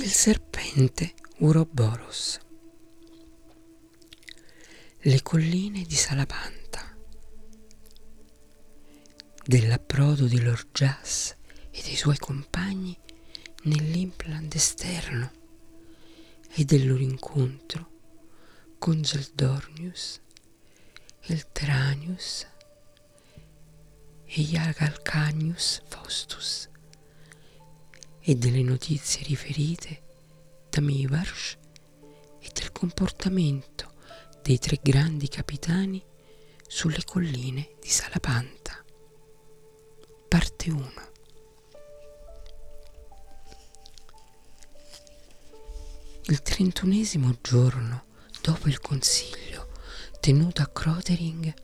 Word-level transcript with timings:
Il 0.00 0.12
serpente 0.12 1.14
Uroboros. 1.38 2.38
Le 5.00 5.22
colline 5.22 5.82
di 5.82 5.96
Salapanta. 5.96 6.96
Dell'approdo 9.44 10.26
di 10.26 10.40
Lord 10.40 10.68
Jas 10.70 11.34
e 11.72 11.82
dei 11.82 11.96
suoi 11.96 12.16
compagni 12.16 12.96
nell'implant 13.64 14.54
esterno 14.54 15.32
e 16.54 16.64
del 16.64 16.86
loro 16.86 17.02
incontro 17.02 17.90
con 18.78 19.02
Zeldornius, 19.02 20.20
il 21.22 21.44
Teranius 21.50 22.46
e 24.26 24.40
Iagalcanius 24.42 25.82
Faustus 25.88 26.68
e 28.28 28.34
delle 28.34 28.60
notizie 28.60 29.22
riferite 29.22 30.02
da 30.68 30.82
Mivarsh 30.82 31.56
e 32.38 32.50
del 32.52 32.72
comportamento 32.72 33.94
dei 34.42 34.58
tre 34.58 34.78
grandi 34.82 35.28
capitani 35.28 36.04
sulle 36.66 37.02
colline 37.06 37.76
di 37.80 37.88
Salapanta. 37.88 38.84
Parte 40.28 40.70
1 40.70 40.92
Il 46.26 46.42
trentunesimo 46.42 47.34
giorno 47.40 48.04
dopo 48.42 48.68
il 48.68 48.78
consiglio 48.78 49.70
tenuto 50.20 50.60
a 50.60 50.66
Crotering, 50.66 51.54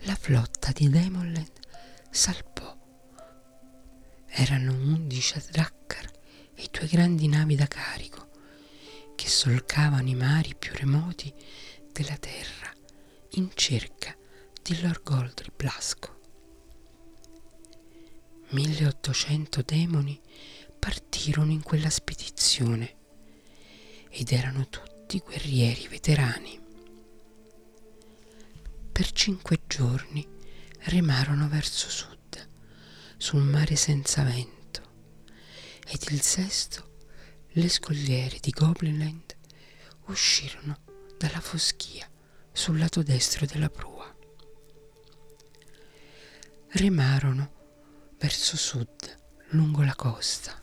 la 0.00 0.16
flotta 0.16 0.72
di 0.72 0.88
Demoland 0.90 1.52
salpò. 2.10 2.75
Erano 4.38 4.72
undici 4.72 5.40
Drakkar 5.50 6.10
e 6.54 6.64
i 6.64 6.68
due 6.70 6.86
grandi 6.88 7.26
navi 7.26 7.54
da 7.54 7.66
carico 7.66 8.28
che 9.14 9.28
solcavano 9.28 10.06
i 10.10 10.14
mari 10.14 10.54
più 10.54 10.72
remoti 10.74 11.32
della 11.90 12.18
terra 12.18 12.70
in 13.30 13.48
cerca 13.54 14.14
di 14.62 14.78
Lord 14.82 15.02
Goldri 15.02 15.50
Blasco. 15.56 16.20
1800 18.50 19.62
demoni 19.62 20.20
partirono 20.78 21.50
in 21.50 21.62
quella 21.62 21.88
spedizione 21.88 22.94
ed 24.10 24.32
erano 24.32 24.68
tutti 24.68 25.18
guerrieri 25.18 25.88
veterani. 25.88 26.60
Per 28.92 29.12
cinque 29.12 29.60
giorni 29.66 30.26
remarono 30.80 31.48
verso 31.48 31.88
sud, 31.88 32.15
su 33.16 33.36
un 33.36 33.44
mare 33.44 33.76
senza 33.76 34.22
vento, 34.22 34.82
ed 35.86 36.02
il 36.10 36.20
sesto 36.20 36.94
le 37.52 37.68
scogliere 37.68 38.38
di 38.40 38.50
Goblinland 38.50 39.34
uscirono 40.06 40.80
dalla 41.16 41.40
foschia 41.40 42.08
sul 42.52 42.78
lato 42.78 43.02
destro 43.02 43.46
della 43.46 43.70
prua. 43.70 44.14
Remarono 46.68 48.14
verso 48.18 48.56
sud 48.56 49.18
lungo 49.50 49.82
la 49.82 49.94
costa. 49.94 50.62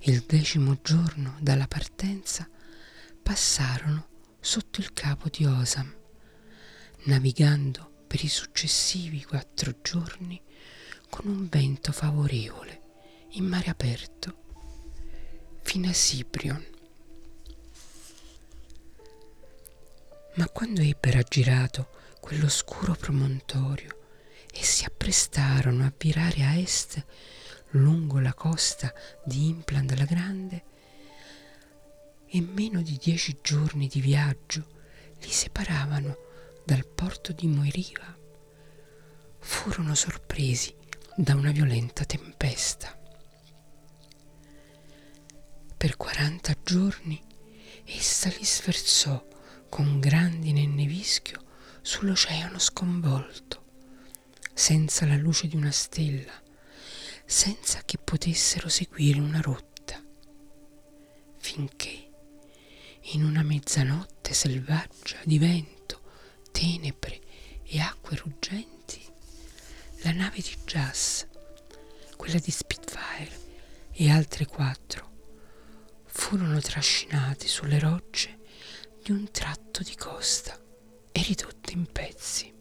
Il 0.00 0.20
decimo 0.20 0.78
giorno 0.82 1.36
dalla 1.40 1.66
partenza 1.66 2.48
passarono 3.22 4.08
sotto 4.38 4.80
il 4.80 4.92
capo 4.92 5.28
di 5.28 5.44
Osam, 5.44 5.92
navigando 7.04 8.04
per 8.06 8.22
i 8.22 8.28
successivi 8.28 9.24
quattro 9.24 9.74
giorni 9.82 10.40
con 11.14 11.30
un 11.30 11.48
vento 11.48 11.92
favorevole 11.92 12.80
in 13.34 13.44
mare 13.44 13.70
aperto 13.70 14.34
fino 15.62 15.88
a 15.88 15.92
Siprion. 15.92 16.66
Ma 20.34 20.48
quando 20.48 20.80
ebbero 20.80 21.20
aggirato 21.20 21.88
quell'oscuro 22.18 22.96
promontorio 22.96 23.96
e 24.52 24.64
si 24.64 24.84
apprestarono 24.84 25.84
a 25.84 25.92
virare 25.96 26.42
a 26.42 26.58
est 26.58 27.04
lungo 27.70 28.18
la 28.18 28.34
costa 28.34 28.92
di 29.24 29.46
Impland 29.46 29.96
la 29.96 30.04
Grande, 30.06 30.64
e 32.26 32.40
meno 32.40 32.82
di 32.82 32.98
dieci 33.00 33.38
giorni 33.40 33.86
di 33.86 34.00
viaggio 34.00 34.66
li 35.20 35.30
separavano 35.30 36.16
dal 36.64 36.84
porto 36.84 37.30
di 37.30 37.46
Moiriva, 37.46 38.18
furono 39.38 39.94
sorpresi 39.94 40.82
da 41.16 41.34
una 41.36 41.52
violenta 41.52 42.04
tempesta. 42.04 42.98
Per 45.76 45.96
quaranta 45.96 46.56
giorni 46.64 47.22
essa 47.84 48.28
li 48.30 48.44
sferzò 48.44 49.24
con 49.68 50.00
grandine 50.00 50.62
e 50.62 50.66
nevischio 50.66 51.44
sull'oceano 51.82 52.58
sconvolto, 52.58 53.62
senza 54.52 55.06
la 55.06 55.16
luce 55.16 55.46
di 55.46 55.54
una 55.54 55.70
stella, 55.70 56.32
senza 57.24 57.82
che 57.84 57.98
potessero 57.98 58.68
seguire 58.68 59.20
una 59.20 59.40
rotta, 59.40 60.02
finché 61.36 62.10
in 63.12 63.22
una 63.22 63.42
mezzanotte 63.42 64.34
selvaggia 64.34 65.18
di 65.22 65.38
vento 65.38 66.00
tenebre 66.50 67.20
e 67.62 67.78
acque 67.78 68.16
ruggenti, 68.16 68.73
la 70.04 70.12
nave 70.12 70.36
di 70.36 70.54
Jas, 70.66 71.26
quella 72.16 72.38
di 72.38 72.50
Spitfire 72.50 73.40
e 73.90 74.10
altre 74.10 74.44
quattro 74.44 75.12
furono 76.04 76.60
trascinate 76.60 77.48
sulle 77.48 77.78
rocce 77.78 78.38
di 79.02 79.12
un 79.12 79.30
tratto 79.30 79.82
di 79.82 79.94
costa 79.96 80.60
e 81.10 81.22
ridotte 81.22 81.72
in 81.72 81.90
pezzi. 81.90 82.52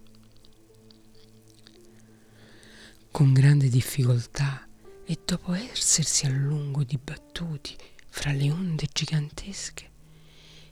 Con 3.11 3.33
grande 3.33 3.67
difficoltà 3.67 4.65
e 5.03 5.19
dopo 5.25 5.51
essersi 5.51 6.25
a 6.25 6.29
lungo 6.29 6.83
dibattuti 6.83 7.75
fra 8.07 8.31
le 8.31 8.51
onde 8.51 8.87
gigantesche, 8.89 9.91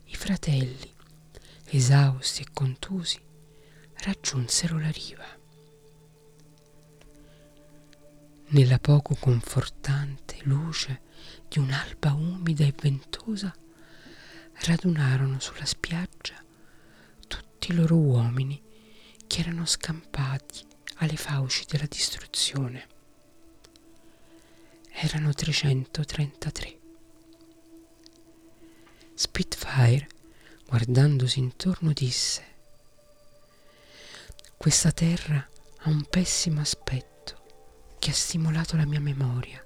i 0.06 0.16
fratelli 0.16 0.90
esausti 1.66 2.44
e 2.44 2.48
contusi, 2.54 3.20
raggiunsero 4.04 4.80
la 4.80 4.90
riva. 4.90 5.41
Nella 8.54 8.80
poco 8.80 9.16
confortante 9.16 10.40
luce 10.44 11.00
di 11.48 11.60
un'alba 11.60 12.12
umida 12.12 12.66
e 12.66 12.74
ventosa, 12.78 13.56
radunarono 14.66 15.40
sulla 15.40 15.64
spiaggia 15.64 16.36
tutti 17.28 17.72
i 17.72 17.74
loro 17.74 17.96
uomini 17.96 18.62
che 19.26 19.40
erano 19.40 19.66
scampati 19.66 20.66
alle 20.96 21.16
fauci 21.16 21.64
della 21.66 21.86
distruzione. 21.86 22.88
Erano 24.92 25.34
333. 25.34 26.80
Spitfire 29.14 30.10
guardandosi 30.68 31.40
intorno 31.40 31.94
disse 31.94 32.50
questa 34.58 34.92
terra 34.92 35.48
ha 35.84 35.90
un 35.90 36.04
pessimo 36.04 36.60
aspetto 36.60 37.11
che 38.02 38.10
ha 38.10 38.14
stimolato 38.14 38.78
la 38.78 38.88
mia 38.88 39.00
memoria 39.00 39.64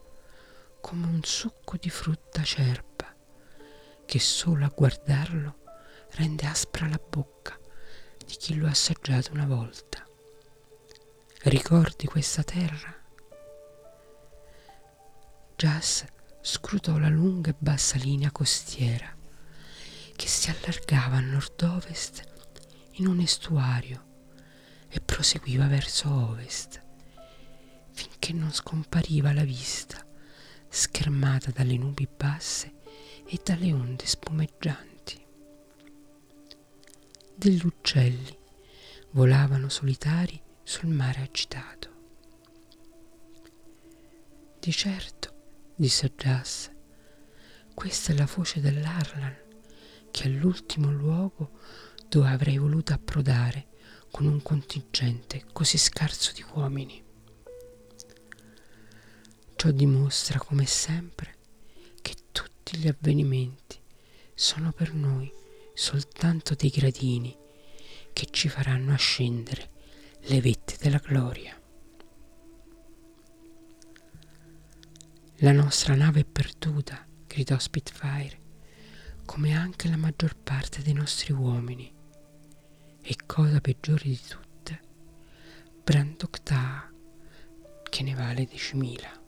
come 0.81 1.07
un 1.07 1.23
succo 1.23 1.77
di 1.77 1.89
frutta 1.89 2.41
acerba 2.41 3.15
che 4.05 4.19
solo 4.19 4.65
a 4.65 4.73
guardarlo 4.75 5.59
rende 6.15 6.45
aspra 6.45 6.89
la 6.89 6.99
bocca 6.99 7.57
di 8.25 8.35
chi 8.35 8.55
lo 8.55 8.67
ha 8.67 8.71
assaggiato 8.71 9.31
una 9.31 9.45
volta. 9.45 10.05
Ricordi 11.43 12.07
questa 12.07 12.43
terra? 12.43 12.93
Jas 15.55 16.03
scrutò 16.41 16.97
la 16.97 17.07
lunga 17.07 17.51
e 17.51 17.55
bassa 17.57 17.95
linea 17.95 18.31
costiera 18.31 19.15
che 20.13 20.27
si 20.27 20.49
allargava 20.49 21.15
a 21.15 21.21
nord-ovest 21.21 22.21
in 22.95 23.07
un 23.07 23.21
estuario 23.21 24.03
e 24.89 24.99
proseguiva 24.99 25.67
verso 25.67 26.11
ovest 26.11 26.83
finché 27.95 28.33
non 28.33 28.51
scompariva 28.53 29.31
la 29.31 29.45
vista 29.45 30.05
schermata 30.67 31.51
dalle 31.51 31.77
nubi 31.77 32.05
basse 32.05 32.73
e 33.25 33.39
dalle 33.41 33.71
onde 33.71 34.05
spumeggianti. 34.05 35.25
Degli 37.33 37.65
uccelli 37.65 38.37
volavano 39.11 39.69
solitari 39.69 40.39
sul 40.63 40.89
mare 40.89 41.21
agitato. 41.21 41.93
Di 44.59 44.71
certo, 44.71 45.71
disse 45.75 46.11
Jas, 46.17 46.69
questa 47.73 48.11
è 48.11 48.15
la 48.15 48.27
voce 48.35 48.59
dell'Arlan 48.59 49.43
che 50.11 50.27
all'ultimo 50.27 50.91
luogo 50.91 51.59
dove 52.09 52.27
avrei 52.27 52.57
voluto 52.57 52.91
approdare 52.91 53.67
con 54.11 54.25
un 54.25 54.41
contingente 54.41 55.45
così 55.53 55.77
scarso 55.77 56.33
di 56.33 56.43
uomini. 56.53 57.04
Ciò 59.55 59.71
dimostra, 59.71 60.37
come 60.37 60.65
sempre, 60.65 61.35
che 62.01 62.13
tutti 62.31 62.77
gli 62.77 62.87
avvenimenti 62.87 63.79
sono 64.33 64.71
per 64.71 64.93
noi 64.93 65.31
soltanto 65.73 66.55
dei 66.55 66.69
gradini 66.69 67.35
che 68.13 68.27
ci 68.31 68.47
faranno 68.49 68.93
ascendere 68.93 69.69
le 70.23 70.41
vette 70.41 70.75
della 70.79 70.99
gloria. 70.99 71.59
La 75.39 75.51
nostra 75.51 75.95
nave 75.95 76.21
è 76.21 76.25
perduta, 76.25 77.05
gridò 77.25 77.57
Spitfire, 77.57 78.39
come 79.25 79.55
anche 79.55 79.89
la 79.89 79.97
maggior 79.97 80.35
parte 80.35 80.81
dei 80.81 80.93
nostri 80.93 81.33
uomini. 81.33 81.91
E 83.01 83.15
cosa 83.25 83.61
peggiore 83.61 84.03
di 84.03 84.19
tutte, 84.19 84.81
Brandoctaa, 85.83 86.91
che 87.89 88.03
ne 88.03 88.13
vale 88.13 88.43
10.000 88.43 89.23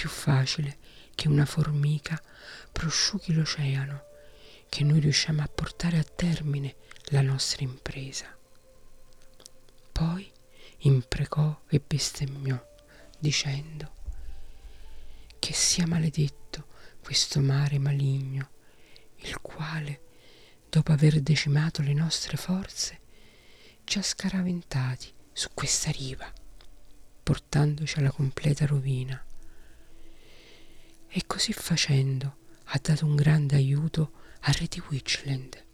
più 0.00 0.08
facile 0.08 0.78
che 1.14 1.28
una 1.28 1.44
formica 1.44 2.18
prosciughi 2.72 3.34
l'oceano 3.34 4.04
che 4.70 4.82
noi 4.82 4.98
riusciamo 4.98 5.42
a 5.42 5.50
portare 5.54 5.98
a 5.98 6.02
termine 6.02 6.74
la 7.08 7.20
nostra 7.20 7.64
impresa. 7.64 8.34
Poi 9.92 10.32
imprecò 10.78 11.64
e 11.68 11.82
bestemmiò, 11.86 12.58
dicendo 13.18 13.92
che 15.38 15.52
sia 15.52 15.86
maledetto 15.86 16.68
questo 17.02 17.40
mare 17.40 17.78
maligno, 17.78 18.48
il 19.16 19.38
quale, 19.42 20.00
dopo 20.70 20.92
aver 20.92 21.20
decimato 21.20 21.82
le 21.82 21.92
nostre 21.92 22.38
forze, 22.38 23.00
ci 23.84 23.98
ha 23.98 24.02
scaraventati 24.02 25.12
su 25.30 25.50
questa 25.52 25.90
riva, 25.90 26.32
portandoci 27.22 27.98
alla 27.98 28.10
completa 28.10 28.64
rovina. 28.64 29.22
E 31.12 31.22
così 31.26 31.52
facendo 31.52 32.36
ha 32.64 32.78
dato 32.80 33.04
un 33.04 33.16
grande 33.16 33.56
aiuto 33.56 34.12
a 34.42 34.52
re 34.52 34.66
di 34.68 34.80
Witchland 34.88 35.64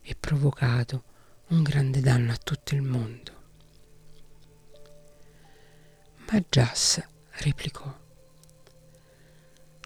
e 0.00 0.16
provocato 0.18 1.04
un 1.48 1.62
grande 1.62 2.00
danno 2.00 2.32
a 2.32 2.36
tutto 2.36 2.74
il 2.74 2.80
mondo. 2.80 3.42
Ma 6.30 6.42
Jas 6.48 7.06
replicò, 7.32 7.94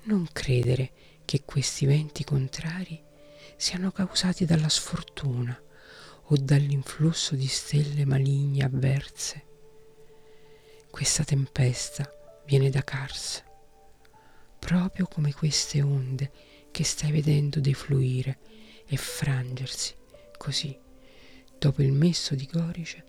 non 0.05 0.29
credere 0.33 0.93
che 1.25 1.43
questi 1.45 1.85
venti 1.85 2.23
contrari 2.23 3.03
siano 3.57 3.91
causati 3.91 4.45
dalla 4.45 4.69
sfortuna 4.69 5.61
o 6.31 6.37
dall'influsso 6.37 7.35
di 7.35 7.49
stelle 7.49 8.05
maligne 8.05 8.63
avverse. 8.63 9.45
Questa 10.89 11.25
tempesta 11.25 12.09
viene 12.47 12.71
da 12.71 12.85
Kars, 12.85 13.43
proprio 14.59 15.07
come 15.07 15.33
queste 15.33 15.83
onde 15.83 16.31
che 16.71 16.85
stai 16.85 17.11
vedendo 17.11 17.61
defluire 17.61 18.39
e 18.87 18.97
frangersi 18.97 19.95
così. 20.37 20.77
Dopo 21.59 21.83
il 21.83 21.93
messo 21.93 22.35
di 22.35 22.49
Gorice 22.51 23.05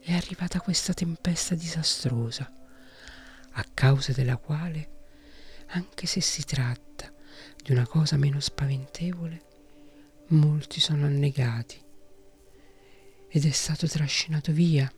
è 0.00 0.12
arrivata 0.12 0.60
questa 0.60 0.92
tempesta 0.92 1.54
disastrosa, 1.54 2.52
a 3.52 3.66
causa 3.72 4.12
della 4.12 4.36
quale, 4.36 4.88
anche 5.68 6.06
se 6.06 6.20
si 6.20 6.44
tratta 6.44 7.12
di 7.62 7.72
una 7.72 7.86
cosa 7.86 8.16
meno 8.16 8.40
spaventevole, 8.40 9.42
molti 10.28 10.80
sono 10.80 11.06
annegati 11.06 11.80
ed 13.28 13.46
è 13.46 13.50
stato 13.50 13.86
trascinato 13.86 14.52
via 14.52 14.92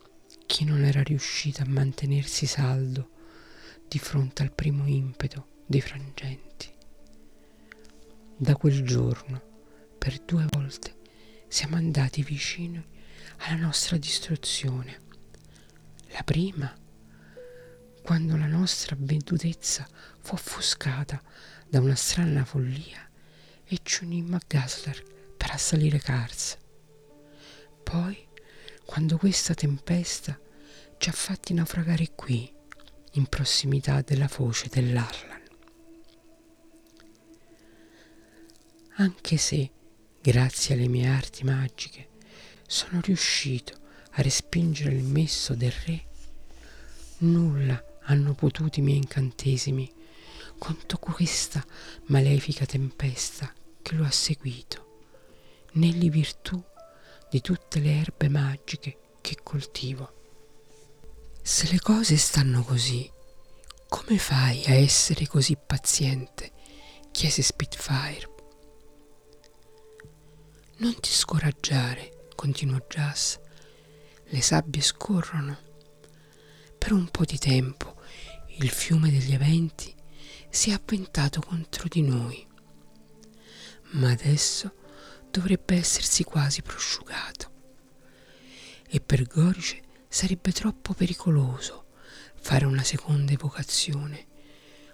chi 0.45 0.65
non 0.65 0.83
era 0.83 1.01
riuscito 1.03 1.61
a 1.61 1.67
mantenersi 1.67 2.45
saldo 2.45 3.09
di 3.87 3.99
fronte 3.99 4.41
al 4.43 4.51
primo 4.51 4.85
impeto 4.87 5.53
dei 5.65 5.81
frangenti. 5.81 6.71
Da 8.37 8.55
quel 8.55 8.83
giorno, 8.83 9.41
per 9.97 10.19
due 10.19 10.45
volte, 10.49 10.95
siamo 11.47 11.75
andati 11.75 12.21
vicini 12.21 12.83
alla 13.37 13.61
nostra 13.61 13.97
distruzione. 13.97 15.01
La 16.09 16.23
prima, 16.23 16.73
quando 18.03 18.37
la 18.37 18.47
nostra 18.47 18.95
avventutezza 18.95 19.87
fu 20.19 20.35
offuscata 20.35 21.21
da 21.67 21.79
una 21.79 21.95
strana 21.95 22.45
follia 22.45 23.09
e 23.63 23.79
ci 23.81 24.03
unimmo 24.03 24.35
a 24.35 24.41
Gasler 24.45 25.03
per 25.35 25.51
assalire 25.51 25.99
Kars. 25.99 26.57
Poi, 27.83 28.27
quando 28.85 29.17
questa 29.17 29.53
tempesta 29.53 30.39
ci 30.97 31.09
ha 31.09 31.13
fatti 31.13 31.53
naufragare 31.53 32.11
qui, 32.13 32.53
in 33.13 33.27
prossimità 33.27 34.01
della 34.01 34.27
foce 34.27 34.67
dell'Arlan. 34.69 35.43
Anche 38.97 39.35
se 39.35 39.71
grazie 40.21 40.73
alle 40.73 40.87
mie 40.87 41.07
arti 41.07 41.43
magiche, 41.43 42.11
sono 42.65 43.01
riuscito 43.01 43.73
a 44.11 44.21
respingere 44.21 44.95
il 44.95 45.03
messo 45.03 45.53
del 45.53 45.73
re. 45.85 46.05
Nulla 47.17 47.83
hanno 48.03 48.33
potuto 48.35 48.79
i 48.79 48.81
miei 48.81 48.97
incantesimi 48.97 49.91
contro 50.57 50.97
questa 50.97 51.61
malefica 52.05 52.65
tempesta 52.65 53.53
che 53.81 53.95
lo 53.95 54.05
ha 54.05 54.11
seguito, 54.11 55.07
né 55.73 55.91
le 55.91 56.09
virtù 56.09 56.63
di 57.29 57.41
tutte 57.41 57.81
le 57.81 57.99
erbe 57.99 58.29
magiche 58.29 58.97
che 59.19 59.39
coltivo. 59.43 60.13
Se 61.41 61.69
le 61.69 61.81
cose 61.81 62.15
stanno 62.15 62.63
così, 62.63 63.11
come 63.89 64.17
fai 64.17 64.63
a 64.67 64.73
essere 64.73 65.27
così 65.27 65.57
paziente? 65.57 66.53
chiese 67.11 67.41
Spitfire 67.41 68.33
non 70.77 70.99
ti 70.99 71.09
scoraggiare, 71.09 72.27
continuò 72.35 72.79
Jas. 72.89 73.39
Le 74.25 74.41
sabbie 74.41 74.81
scorrono. 74.81 75.57
Per 76.77 76.91
un 76.91 77.09
po' 77.09 77.23
di 77.23 77.37
tempo 77.37 77.95
il 78.57 78.69
fiume 78.69 79.09
degli 79.09 79.33
eventi 79.33 79.93
si 80.49 80.71
è 80.71 80.73
avventato 80.73 81.41
contro 81.41 81.87
di 81.87 82.01
noi, 82.01 82.45
ma 83.91 84.11
adesso 84.11 84.73
dovrebbe 85.29 85.75
essersi 85.75 86.23
quasi 86.23 86.61
prosciugato. 86.61 87.51
E 88.87 88.99
per 88.99 89.23
Gorice 89.23 89.81
sarebbe 90.07 90.51
troppo 90.51 90.93
pericoloso 90.93 91.85
fare 92.39 92.65
una 92.65 92.83
seconda 92.83 93.31
evocazione 93.31 94.27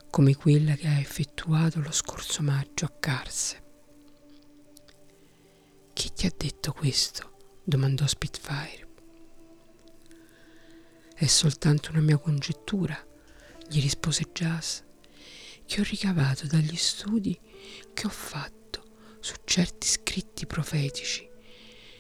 come 0.10 0.36
quella 0.36 0.76
che 0.76 0.88
ha 0.88 1.00
effettuato 1.00 1.80
lo 1.80 1.92
scorso 1.92 2.42
maggio 2.42 2.86
a 2.86 2.94
Carse. 3.00 3.61
Chi 6.02 6.12
ti 6.14 6.26
ha 6.26 6.34
detto 6.36 6.72
questo? 6.72 7.38
domandò 7.64 8.08
Spitfire. 8.08 8.88
È 11.14 11.28
soltanto 11.28 11.92
una 11.92 12.00
mia 12.00 12.18
congettura, 12.18 13.00
gli 13.70 13.80
rispose 13.80 14.32
Jas, 14.34 14.84
che 15.64 15.80
ho 15.80 15.84
ricavato 15.84 16.48
dagli 16.48 16.76
studi 16.76 17.40
che 17.94 18.08
ho 18.08 18.10
fatto 18.10 18.84
su 19.20 19.36
certi 19.46 19.86
scritti 19.86 20.48
profetici 20.48 21.30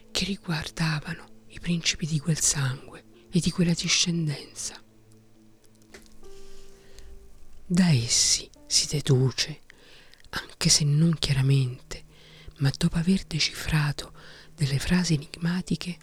che 0.10 0.26
riguardavano 0.26 1.44
i 1.50 1.60
principi 1.60 2.08
di 2.08 2.18
quel 2.18 2.40
sangue 2.40 3.04
e 3.30 3.40
di 3.40 3.52
quella 3.52 3.74
discendenza. 3.74 4.82
Da 7.68 7.90
essi 7.92 8.50
si 8.66 8.88
deduce, 8.88 9.62
anche 10.30 10.70
se 10.70 10.86
non 10.86 11.14
chiaramente, 11.20 12.01
ma 12.62 12.72
dopo 12.76 12.98
aver 12.98 13.24
decifrato 13.24 14.14
delle 14.56 14.80
frasi 14.80 15.16
enigmatiche, 15.16 15.98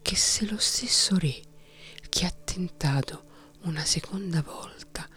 che 0.00 0.16
se 0.16 0.46
lo 0.46 0.58
stesso 0.58 1.16
re 1.18 1.40
che 2.08 2.26
ha 2.26 2.30
tentato 2.30 3.30
una 3.62 3.84
seconda 3.84 4.42
volta 4.42 5.08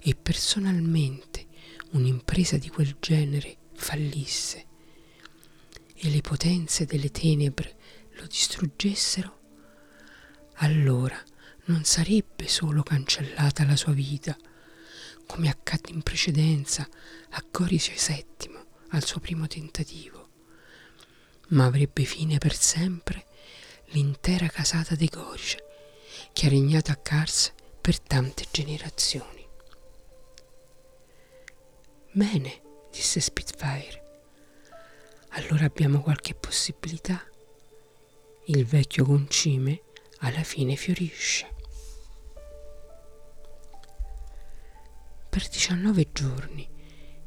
e 0.00 0.14
personalmente 0.14 1.46
un'impresa 1.90 2.56
di 2.56 2.68
quel 2.68 2.96
genere 2.98 3.56
fallisse 3.74 4.66
e 5.94 6.08
le 6.08 6.20
potenze 6.20 6.86
delle 6.86 7.10
tenebre 7.10 7.76
lo 8.12 8.26
distruggessero, 8.26 9.38
allora 10.54 11.20
non 11.66 11.84
sarebbe 11.84 12.48
solo 12.48 12.82
cancellata 12.82 13.64
la 13.64 13.76
sua 13.76 13.92
vita, 13.92 14.36
come 15.26 15.48
accadde 15.48 15.90
in 15.90 16.02
precedenza 16.02 16.88
a 17.30 17.44
Gorice 17.50 17.94
VII, 17.94 18.59
al 18.90 19.04
suo 19.04 19.20
primo 19.20 19.46
tentativo, 19.46 20.28
ma 21.48 21.66
avrebbe 21.66 22.04
fine 22.04 22.38
per 22.38 22.54
sempre 22.54 23.26
l'intera 23.86 24.48
casata 24.48 24.94
dei 24.94 25.08
Gorice 25.08 25.64
che 26.32 26.46
ha 26.46 26.48
regnato 26.50 26.90
a 26.90 26.96
Kars 26.96 27.52
per 27.80 27.98
tante 28.00 28.46
generazioni. 28.50 29.46
Bene, 32.12 32.60
disse 32.90 33.20
Spitfire. 33.20 33.98
Allora 35.30 35.64
abbiamo 35.64 36.00
qualche 36.00 36.34
possibilità. 36.34 37.24
Il 38.46 38.66
vecchio 38.66 39.04
concime 39.04 39.82
alla 40.18 40.42
fine 40.42 40.74
fiorisce. 40.74 41.54
Per 45.28 45.48
diciannove 45.48 46.08
giorni 46.12 46.68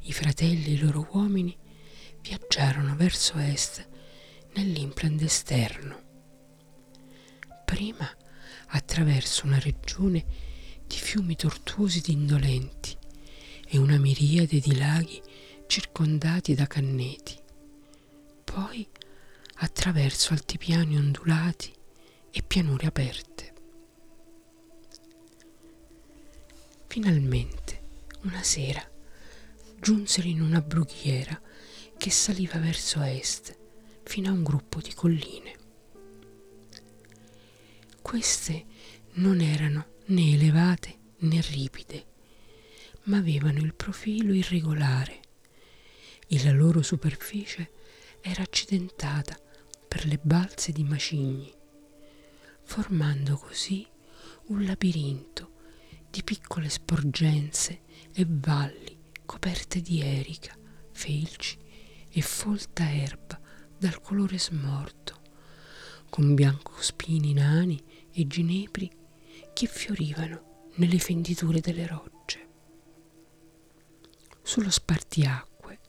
i 0.03 0.13
fratelli 0.13 0.65
e 0.65 0.71
i 0.73 0.77
loro 0.79 1.07
uomini 1.11 1.55
viaggiarono 2.21 2.95
verso 2.95 3.37
est 3.37 3.87
nell'impland 4.53 5.21
esterno. 5.21 6.01
Prima 7.65 8.09
attraverso 8.67 9.45
una 9.45 9.59
regione 9.59 10.25
di 10.85 10.95
fiumi 10.95 11.35
tortuosi 11.35 11.99
ed 11.99 12.07
indolenti 12.07 12.95
e 13.67 13.77
una 13.77 13.97
miriade 13.97 14.59
di 14.59 14.75
laghi 14.75 15.21
circondati 15.67 16.53
da 16.53 16.67
canneti, 16.67 17.37
poi 18.43 18.87
attraverso 19.55 20.33
altipiani 20.33 20.97
ondulati 20.97 21.73
e 22.31 22.43
pianure 22.43 22.87
aperte. 22.87 23.53
Finalmente, 26.87 27.81
una 28.23 28.43
sera, 28.43 28.87
giunsero 29.83 30.29
in 30.29 30.39
una 30.39 30.61
brughiera 30.61 31.37
che 31.97 32.09
saliva 32.09 32.57
verso 32.57 33.01
est 33.01 33.53
fino 34.03 34.29
a 34.29 34.31
un 34.31 34.41
gruppo 34.41 34.79
di 34.79 34.93
colline. 34.93 35.57
Queste 38.01 38.65
non 39.15 39.41
erano 39.41 39.87
né 40.05 40.31
elevate 40.35 40.99
né 41.17 41.41
ripide, 41.41 42.05
ma 43.03 43.17
avevano 43.17 43.59
il 43.59 43.73
profilo 43.73 44.31
irregolare 44.31 45.19
e 46.29 46.41
la 46.45 46.53
loro 46.53 46.81
superficie 46.81 47.69
era 48.21 48.41
accidentata 48.41 49.37
per 49.85 50.05
le 50.05 50.17
balze 50.21 50.71
di 50.71 50.85
macigni, 50.85 51.53
formando 52.63 53.35
così 53.35 53.85
un 54.45 54.63
labirinto 54.63 55.51
di 56.09 56.23
piccole 56.23 56.69
sporgenze 56.69 57.81
e 58.13 58.25
valli 58.25 58.92
coperte 59.25 59.81
di 59.81 60.01
erica, 60.01 60.57
felci 60.91 61.57
e 62.09 62.21
folta 62.21 62.89
erba 62.91 63.39
dal 63.77 63.99
colore 64.01 64.37
smorto, 64.37 65.21
con 66.09 66.35
biancospini 66.35 67.33
nani 67.33 67.83
e 68.11 68.27
ginepri 68.27 68.91
che 69.53 69.67
fiorivano 69.67 70.71
nelle 70.75 70.99
fenditure 70.99 71.59
delle 71.59 71.87
rocce. 71.87 72.47
Sullo 74.41 74.69
spartiacque, 74.69 75.79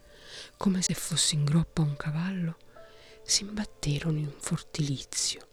come 0.57 0.81
se 0.83 0.95
fosse 0.95 1.35
in 1.35 1.45
groppa 1.45 1.83
un 1.83 1.97
cavallo, 1.97 2.57
si 3.23 3.43
imbatterono 3.43 4.19
in 4.19 4.27
un 4.27 4.39
fortilizio 4.39 5.49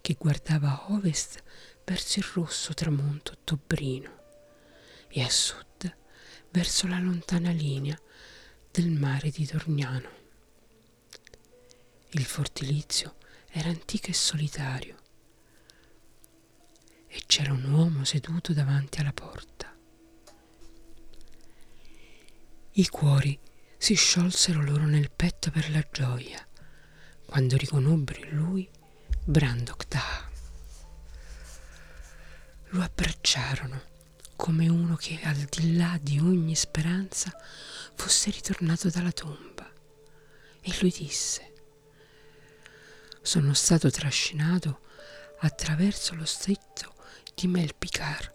che 0.00 0.16
guardava 0.18 0.70
a 0.70 0.92
ovest 0.92 1.42
verso 1.84 2.18
il 2.18 2.26
rosso 2.34 2.74
tramonto 2.74 3.32
ottobrino 3.32 4.20
e 5.08 5.22
a 5.22 5.30
sud 5.30 5.96
verso 6.52 6.86
la 6.86 6.98
lontana 6.98 7.50
linea 7.50 7.98
del 8.70 8.90
mare 8.90 9.30
di 9.30 9.44
Dorniano. 9.46 10.20
Il 12.10 12.24
fortilizio 12.24 13.16
era 13.48 13.70
antico 13.70 14.08
e 14.08 14.14
solitario 14.14 14.96
e 17.06 17.22
c'era 17.26 17.52
un 17.52 17.64
uomo 17.72 18.04
seduto 18.04 18.52
davanti 18.52 19.00
alla 19.00 19.12
porta. 19.12 19.74
I 22.72 22.88
cuori 22.88 23.38
si 23.78 23.94
sciolsero 23.94 24.62
loro 24.62 24.84
nel 24.84 25.10
petto 25.10 25.50
per 25.50 25.70
la 25.70 25.86
gioia 25.90 26.46
quando 27.24 27.56
riconobbero 27.56 28.24
in 28.26 28.36
lui 28.36 28.68
Brandok 29.24 29.88
Da. 29.88 30.30
Lo 32.68 32.82
abbracciarono 32.82 33.91
come 34.36 34.68
uno 34.68 34.96
che 34.96 35.20
al 35.22 35.36
di 35.36 35.76
là 35.76 35.98
di 36.00 36.18
ogni 36.18 36.54
speranza 36.54 37.32
fosse 37.94 38.30
ritornato 38.30 38.88
dalla 38.90 39.12
tomba 39.12 39.70
e 40.60 40.76
lui 40.80 40.90
disse 40.90 41.52
sono 43.20 43.54
stato 43.54 43.90
trascinato 43.90 44.80
attraverso 45.38 46.14
lo 46.14 46.24
stretto 46.24 46.94
di 47.34 47.46
Melpicar 47.46 48.34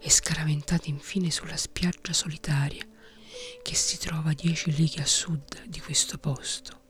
e 0.00 0.10
scaraventato 0.10 0.88
infine 0.88 1.30
sulla 1.30 1.56
spiaggia 1.56 2.12
solitaria 2.12 2.86
che 3.62 3.74
si 3.74 3.98
trova 3.98 4.32
dieci 4.32 4.74
leghe 4.76 5.02
a 5.02 5.06
sud 5.06 5.64
di 5.66 5.80
questo 5.80 6.18
posto, 6.18 6.80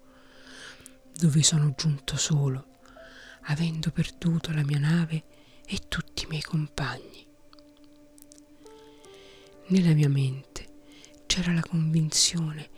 dove 1.17 1.43
sono 1.43 1.75
giunto 1.77 2.17
solo, 2.17 2.67
avendo 3.43 3.91
perduto 3.91 4.53
la 4.53 4.65
mia 4.65 4.79
nave 4.79 5.25
e 5.67 5.81
tutti 5.89 6.25
i 6.25 6.27
miei 6.27 6.43
compagni. 6.43 7.24
Nella 9.69 9.95
mia 9.95 10.09
mente 10.09 10.69
c'era 11.27 11.53
la 11.53 11.63
convinzione 11.63 12.71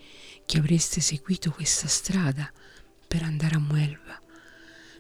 che 0.45 0.59
avreste 0.59 1.01
seguito 1.01 1.51
questa 1.51 1.89
strada 1.89 2.51
per 3.07 3.23
andare 3.23 3.57
a 3.57 3.59
Muelva 3.61 4.21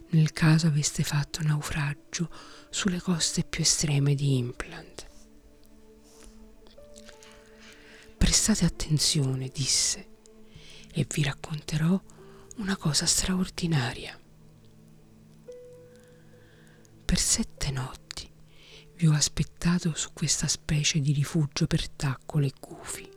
nel 0.09 0.33
caso 0.33 0.69
aveste 0.69 1.03
fatto 1.03 1.43
naufragio 1.43 2.31
sulle 2.71 3.01
coste 3.01 3.43
più 3.43 3.63
estreme 3.63 4.15
di 4.15 4.37
Implant. 4.37 5.07
Prestate 8.17 8.65
attenzione, 8.65 9.51
disse, 9.53 10.09
e 10.93 11.07
vi 11.13 11.23
racconterò 11.25 12.01
una 12.57 12.77
cosa 12.77 13.05
straordinaria. 13.05 14.19
Per 17.05 17.19
sette 17.19 17.71
notti 17.71 18.06
vi 18.97 19.07
ho 19.07 19.13
aspettato 19.13 19.95
su 19.95 20.13
questa 20.15 20.49
specie 20.49 21.01
di 21.01 21.13
rifugio 21.13 21.67
per 21.67 21.89
taccole 21.89 22.47
e 22.47 22.53
gufi. 22.59 23.09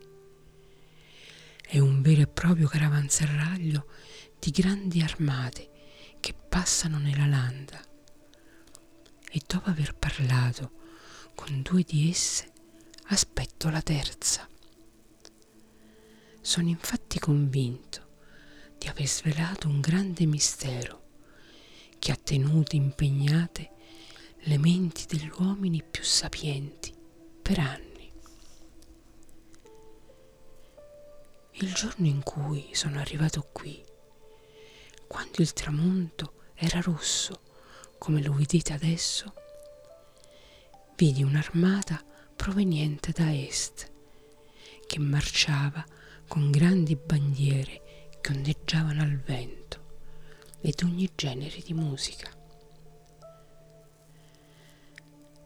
È 1.66 1.78
un 1.78 2.02
vero 2.02 2.22
e 2.22 2.26
proprio 2.26 2.68
caravanserraglio 2.68 3.86
di 4.38 4.50
grandi 4.50 5.00
armate 5.00 5.70
che 6.20 6.34
passano 6.34 6.98
nella 6.98 7.26
landa 7.26 7.80
e 9.32 9.40
dopo 9.46 9.70
aver 9.70 9.94
parlato 9.94 10.72
con 11.34 11.62
due 11.62 11.82
di 11.82 12.10
esse 12.10 12.52
aspetto 13.06 13.70
la 13.70 13.80
terza. 13.80 14.46
Sono 16.42 16.68
infatti 16.68 17.18
convinto 17.18 18.08
di 18.76 18.88
aver 18.88 19.06
svelato 19.06 19.68
un 19.68 19.80
grande 19.80 20.26
mistero 20.26 20.98
che 21.98 22.12
ha 22.12 22.16
tenuto 22.16 22.76
impegnate 22.76 23.69
le 24.44 24.58
menti 24.58 25.06
degli 25.06 25.30
uomini 25.38 25.82
più 25.82 26.02
sapienti 26.02 26.94
per 27.42 27.58
anni. 27.58 28.12
Il 31.52 31.74
giorno 31.74 32.06
in 32.06 32.22
cui 32.22 32.70
sono 32.72 32.98
arrivato 32.98 33.46
qui 33.52 33.84
quando 35.06 35.42
il 35.42 35.52
tramonto 35.52 36.32
era 36.54 36.80
rosso 36.80 37.42
come 37.98 38.22
lo 38.22 38.32
vedete 38.32 38.72
adesso, 38.72 39.34
vidi 40.96 41.22
un'armata 41.22 42.02
proveniente 42.34 43.12
da 43.12 43.30
est 43.34 43.90
che 44.86 44.98
marciava 44.98 45.84
con 46.26 46.50
grandi 46.50 46.96
bandiere 46.96 48.08
che 48.20 48.32
ondeggiavano 48.32 49.02
al 49.02 49.18
vento 49.18 49.68
ed 50.60 50.80
ogni 50.82 51.10
genere 51.14 51.60
di 51.60 51.74
musica. 51.74 52.39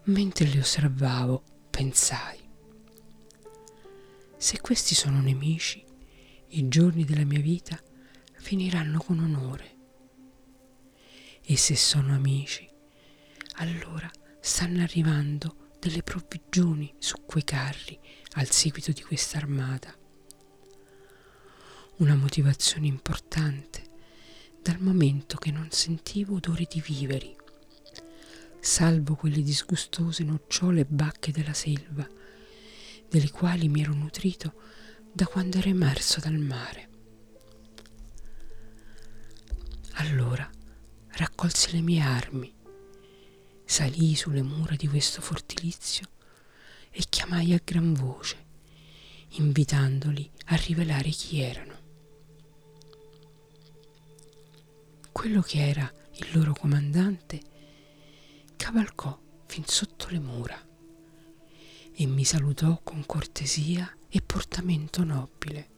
Mentre 0.07 0.45
li 0.45 0.59
osservavo, 0.59 1.43
pensai, 1.71 2.39
se 4.37 4.61
questi 4.61 4.95
sono 4.95 5.23
nemici, 5.23 5.83
i 6.49 6.69
giorni 6.69 7.07
della 7.07 7.25
mia 7.25 7.41
vita 7.41 7.83
finiranno 8.35 8.99
con 8.99 9.19
onore. 9.21 9.77
E 11.41 11.57
se 11.57 11.75
sono 11.75 12.15
amici, 12.15 12.69
allora 13.55 14.11
stanno 14.41 14.83
arrivando 14.83 15.71
delle 15.79 16.03
provvigioni 16.03 16.95
su 16.99 17.25
quei 17.25 17.45
carri 17.45 17.99
al 18.33 18.51
seguito 18.51 18.93
di 18.93 19.01
questa 19.01 19.39
armata. 19.39 19.97
Una 21.97 22.15
motivazione 22.15 22.89
importante 22.89 23.91
dal 24.61 24.81
momento 24.81 25.39
che 25.39 25.51
non 25.51 25.71
sentivo 25.71 26.35
odore 26.35 26.67
di 26.71 26.83
viveri, 26.85 27.35
salvo 28.65 29.15
quelle 29.15 29.43
disgustose 29.43 30.25
nocciole 30.25 30.87
bacche 30.87 31.31
della 31.31 31.53
selva, 31.53 32.09
delle 33.11 33.31
quali 33.31 33.69
mi 33.69 33.83
ero 33.83 33.93
nutrito 33.93 34.55
da 35.13 35.27
quando 35.27 35.59
ero 35.59 35.69
emerso 35.69 36.19
dal 36.19 36.39
mare. 36.39 36.89
Allora 39.97 40.51
raccolsi 41.09 41.73
le 41.73 41.83
mie 41.83 42.01
armi, 42.01 42.53
salii 43.67 44.15
sulle 44.15 44.43
mura 44.43 44.77
di 44.77 44.89
questo 44.89 45.21
fortilizio 45.21 46.09
e 46.91 47.05
chiamai 47.07 47.53
a 47.53 47.61
gran 47.63 47.93
voce, 47.93 48.47
invitandoli 49.33 50.29
a 50.47 50.57
rivelare 50.57 51.11
chi 51.11 51.41
erano. 51.41 51.83
Quello 55.13 55.43
che 55.43 55.69
era 55.69 55.93
il 56.13 56.29
loro 56.33 56.55
comandante 56.55 57.53
cavalcò 58.65 59.21
fin 59.45 59.63
sotto 59.67 60.07
le 60.09 60.19
mura 60.19 60.59
e 61.93 62.07
mi 62.07 62.25
salutò 62.25 62.81
con 62.83 63.05
cortesia 63.05 63.95
e 64.09 64.23
portamento 64.23 65.05
nobile. 65.05 65.71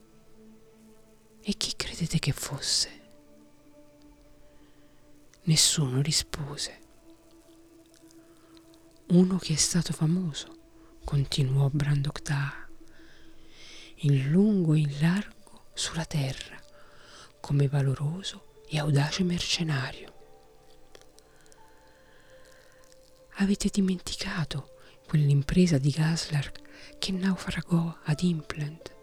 E 1.42 1.54
chi 1.54 1.74
credete 1.74 2.20
che 2.20 2.30
fosse? 2.30 3.00
Nessuno 5.42 6.00
rispose. 6.00 6.78
Uno 9.08 9.36
che 9.38 9.54
è 9.54 9.56
stato 9.56 9.92
famoso, 9.92 10.56
continuò 11.02 11.68
Brandok 11.68 12.22
Da, 12.22 12.68
in 14.02 14.30
lungo 14.30 14.74
e 14.74 14.78
in 14.78 14.96
largo 15.00 15.70
sulla 15.74 16.04
terra, 16.04 16.56
come 17.40 17.66
valoroso 17.66 18.62
e 18.68 18.78
audace 18.78 19.24
mercenario. 19.24 20.15
Avete 23.38 23.68
dimenticato 23.70 24.70
quell'impresa 25.06 25.76
di 25.76 25.90
Gaslar 25.90 26.50
che 26.98 27.12
naufragò 27.12 27.98
ad 28.04 28.22
Implant? 28.22 28.94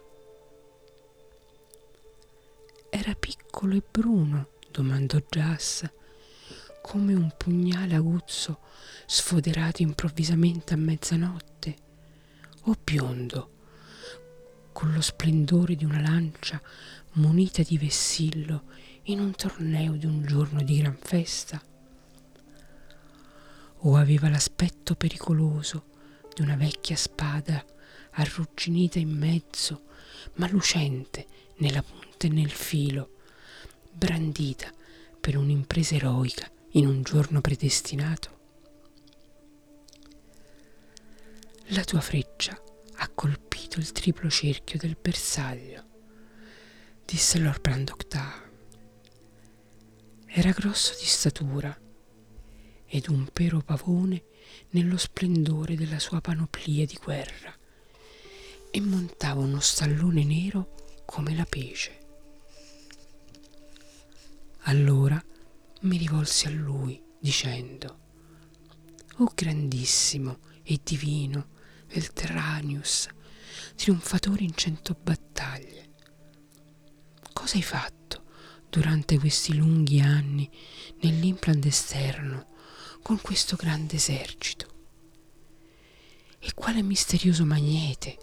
Era 2.90 3.14
piccolo 3.14 3.76
e 3.76 3.84
bruno, 3.88 4.54
domandò 4.72 5.20
Jas, 5.30 5.88
come 6.82 7.14
un 7.14 7.32
pugnale 7.38 7.94
aguzzo 7.94 8.62
sfoderato 9.06 9.84
improvvisamente 9.84 10.74
a 10.74 10.78
mezzanotte, 10.78 11.76
o 12.64 12.76
biondo, 12.84 13.52
con 14.72 14.94
lo 14.94 15.02
splendore 15.02 15.76
di 15.76 15.86
una 15.86 16.02
lancia 16.02 16.60
munita 17.14 17.62
di 17.62 17.78
vessillo 17.78 18.64
in 19.04 19.20
un 19.20 19.36
torneo 19.36 19.92
di 19.94 20.08
un 20.08 20.26
giorno 20.26 20.64
di 20.64 20.78
gran 20.78 20.98
festa? 21.00 21.64
O 23.86 23.98
aveva 23.98 24.30
l'aspetto 24.30 24.96
pericoloso 24.96 25.86
di 26.34 26.42
una 26.42 26.56
vecchia 26.56 26.96
spada 26.96 27.66
arrugginita 28.12 28.98
in 28.98 29.10
mezzo, 29.10 29.88
ma 30.36 30.48
lucente 30.48 31.28
nella 31.58 31.84
punta 31.84 32.28
e 32.28 32.30
nel 32.30 32.50
filo, 32.52 33.18
brandita 33.92 34.72
per 35.20 35.36
un'impresa 35.36 35.96
eroica 35.96 36.50
in 36.72 36.88
un 36.88 37.04
giorno 37.04 37.42
predestinato? 37.42 38.40
La 41.68 41.84
tua 41.84 42.02
freccia 42.02 42.58
ha 42.96 43.10
colpito 43.10 43.80
il 43.80 43.92
triplo 43.92 44.30
cerchio 44.30 44.80
del 44.80 44.96
bersaglio, 45.00 45.84
disse 47.04 47.38
Lord 47.38 47.60
Brandoctar. 47.60 48.50
Era 50.26 50.52
grosso 50.52 50.96
di 50.98 51.06
statura 51.06 51.78
ed 52.96 53.08
un 53.08 53.28
pero 53.34 53.60
pavone 53.60 54.24
nello 54.70 54.98
splendore 54.98 55.76
della 55.76 55.98
sua 55.98 56.22
panoplia 56.22 56.86
di 56.86 56.96
guerra 57.04 57.52
e 58.70 58.82
montava 58.82 59.42
uno 59.42 59.60
stallone 59.60 60.24
nero 60.24 61.02
come 61.04 61.36
la 61.36 61.44
pece. 61.44 62.02
Allora 64.66 65.20
mi 65.82 65.98
rivolsi 65.98 66.46
a 66.46 66.52
lui 66.52 67.02
dicendo, 67.20 68.00
O 69.18 69.32
grandissimo 69.34 70.38
e 70.62 70.80
divino 70.84 71.48
Elteranius, 71.88 73.08
trionfatore 73.76 74.44
in 74.44 74.54
cento 74.54 74.96
battaglie, 75.02 75.94
cosa 77.34 77.56
hai 77.56 77.64
fatto 77.64 78.26
durante 78.70 79.18
questi 79.18 79.56
lunghi 79.56 80.00
anni 80.00 80.48
nell'implant 81.02 81.66
esterno 81.66 82.52
con 83.04 83.22
questo 83.22 83.58
grande 83.58 83.98
esercito? 83.98 84.72
E 86.40 86.54
quale 86.56 86.82
misterioso 86.82 87.46
magnete 87.46 88.18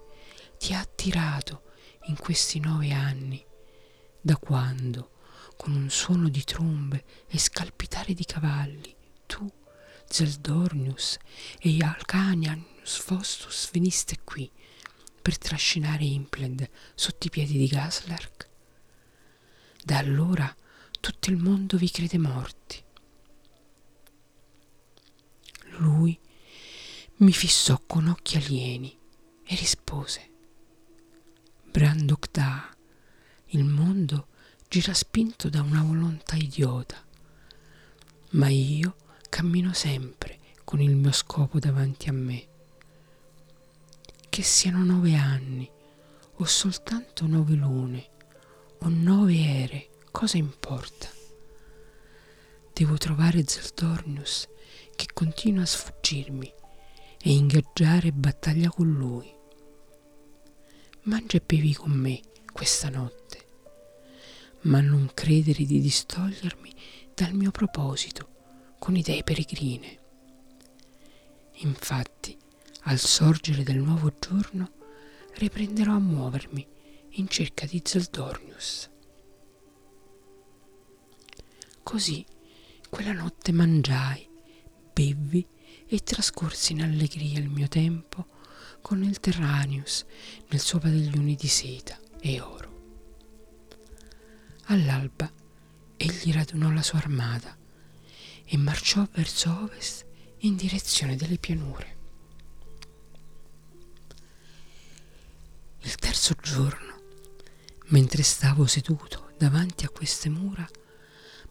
ti 0.58 0.72
ha 0.72 0.80
attirato 0.80 1.62
in 2.06 2.16
questi 2.16 2.58
nove 2.58 2.90
anni, 2.90 3.44
da 4.20 4.36
quando, 4.36 5.18
con 5.56 5.74
un 5.74 5.90
suono 5.90 6.28
di 6.30 6.42
trombe 6.44 7.04
e 7.28 7.38
scalpitare 7.38 8.14
di 8.14 8.24
cavalli, 8.24 8.96
tu, 9.26 9.48
Zeldornius 10.08 11.18
e 11.58 11.76
Alcanianus 11.82 12.98
Fostus 12.98 13.70
veniste 13.70 14.16
qui 14.24 14.50
per 15.20 15.36
trascinare 15.36 16.04
Impled 16.04 16.68
sotto 16.94 17.26
i 17.26 17.30
piedi 17.30 17.58
di 17.58 17.66
Gaslark? 17.66 18.48
Da 19.84 19.98
allora 19.98 20.52
tutto 21.00 21.30
il 21.30 21.36
mondo 21.36 21.76
vi 21.76 21.90
crede 21.90 22.18
morti. 22.18 22.82
Lui 25.80 26.18
mi 27.16 27.32
fissò 27.32 27.80
con 27.86 28.08
occhi 28.08 28.36
alieni 28.36 28.94
e 29.44 29.54
rispose 29.54 30.28
Brandok 31.70 32.28
il 33.52 33.64
mondo 33.64 34.26
gira 34.68 34.92
spinto 34.92 35.48
da 35.48 35.62
una 35.62 35.82
volontà 35.82 36.36
idiota, 36.36 37.02
ma 38.32 38.48
io 38.48 38.94
cammino 39.30 39.72
sempre 39.72 40.38
con 40.64 40.82
il 40.82 40.94
mio 40.94 41.12
scopo 41.12 41.58
davanti 41.58 42.10
a 42.10 42.12
me. 42.12 42.48
Che 44.28 44.42
siano 44.42 44.84
nove 44.84 45.14
anni, 45.14 45.68
o 46.34 46.44
soltanto 46.44 47.26
nove 47.26 47.54
lune, 47.54 48.10
o 48.80 48.88
nove 48.88 49.38
ere, 49.38 49.88
cosa 50.10 50.36
importa? 50.36 51.08
Devo 52.72 52.96
trovare 52.98 53.44
Zeldornius 53.46 54.46
che 55.00 55.06
continua 55.14 55.62
a 55.62 55.66
sfuggirmi 55.66 56.52
e 57.22 57.32
ingaggiare 57.32 58.12
battaglia 58.12 58.68
con 58.68 58.92
lui 58.92 59.34
mangia 61.04 61.38
e 61.38 61.42
bevi 61.44 61.72
con 61.72 61.90
me 61.90 62.20
questa 62.52 62.90
notte, 62.90 63.46
ma 64.62 64.82
non 64.82 65.10
credere 65.14 65.64
di 65.64 65.80
distogliermi 65.80 66.74
dal 67.14 67.32
mio 67.32 67.50
proposito 67.50 68.28
con 68.78 68.94
idee 68.94 69.22
peregrine. 69.22 69.98
Infatti, 71.62 72.36
al 72.82 72.98
sorgere 72.98 73.62
del 73.62 73.78
nuovo 73.78 74.12
giorno, 74.18 74.70
riprenderò 75.36 75.94
a 75.94 75.98
muovermi 75.98 76.66
in 77.12 77.28
cerca 77.28 77.64
di 77.64 77.80
Zeldornius. 77.82 78.90
Così 81.82 82.22
quella 82.90 83.12
notte 83.12 83.52
mangiai, 83.52 84.29
bevvi 84.92 85.46
e 85.86 86.02
trascorsi 86.02 86.72
in 86.72 86.82
allegria 86.82 87.38
il 87.38 87.48
mio 87.48 87.68
tempo 87.68 88.26
con 88.80 89.02
il 89.02 89.20
Terranius 89.20 90.04
nel 90.48 90.60
suo 90.60 90.78
padiglione 90.78 91.34
di 91.34 91.48
seta 91.48 91.98
e 92.20 92.40
oro. 92.40 92.68
All'alba 94.66 95.30
egli 95.96 96.32
radunò 96.32 96.70
la 96.70 96.82
sua 96.82 96.98
armata 96.98 97.56
e 98.44 98.56
marciò 98.56 99.06
verso 99.12 99.62
ovest 99.62 100.06
in 100.38 100.56
direzione 100.56 101.16
delle 101.16 101.38
pianure. 101.38 101.98
Il 105.82 105.94
terzo 105.96 106.34
giorno, 106.40 107.00
mentre 107.86 108.22
stavo 108.22 108.66
seduto 108.66 109.32
davanti 109.38 109.84
a 109.84 109.88
queste 109.88 110.28
mura, 110.28 110.68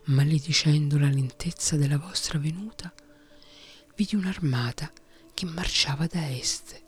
maledicendo 0.05 0.97
la 0.97 1.09
lentezza 1.09 1.75
della 1.75 1.97
vostra 1.97 2.39
venuta, 2.39 2.93
vidi 3.99 4.15
un'armata 4.15 4.89
che 5.33 5.45
marciava 5.45 6.07
da 6.07 6.31
est 6.31 6.81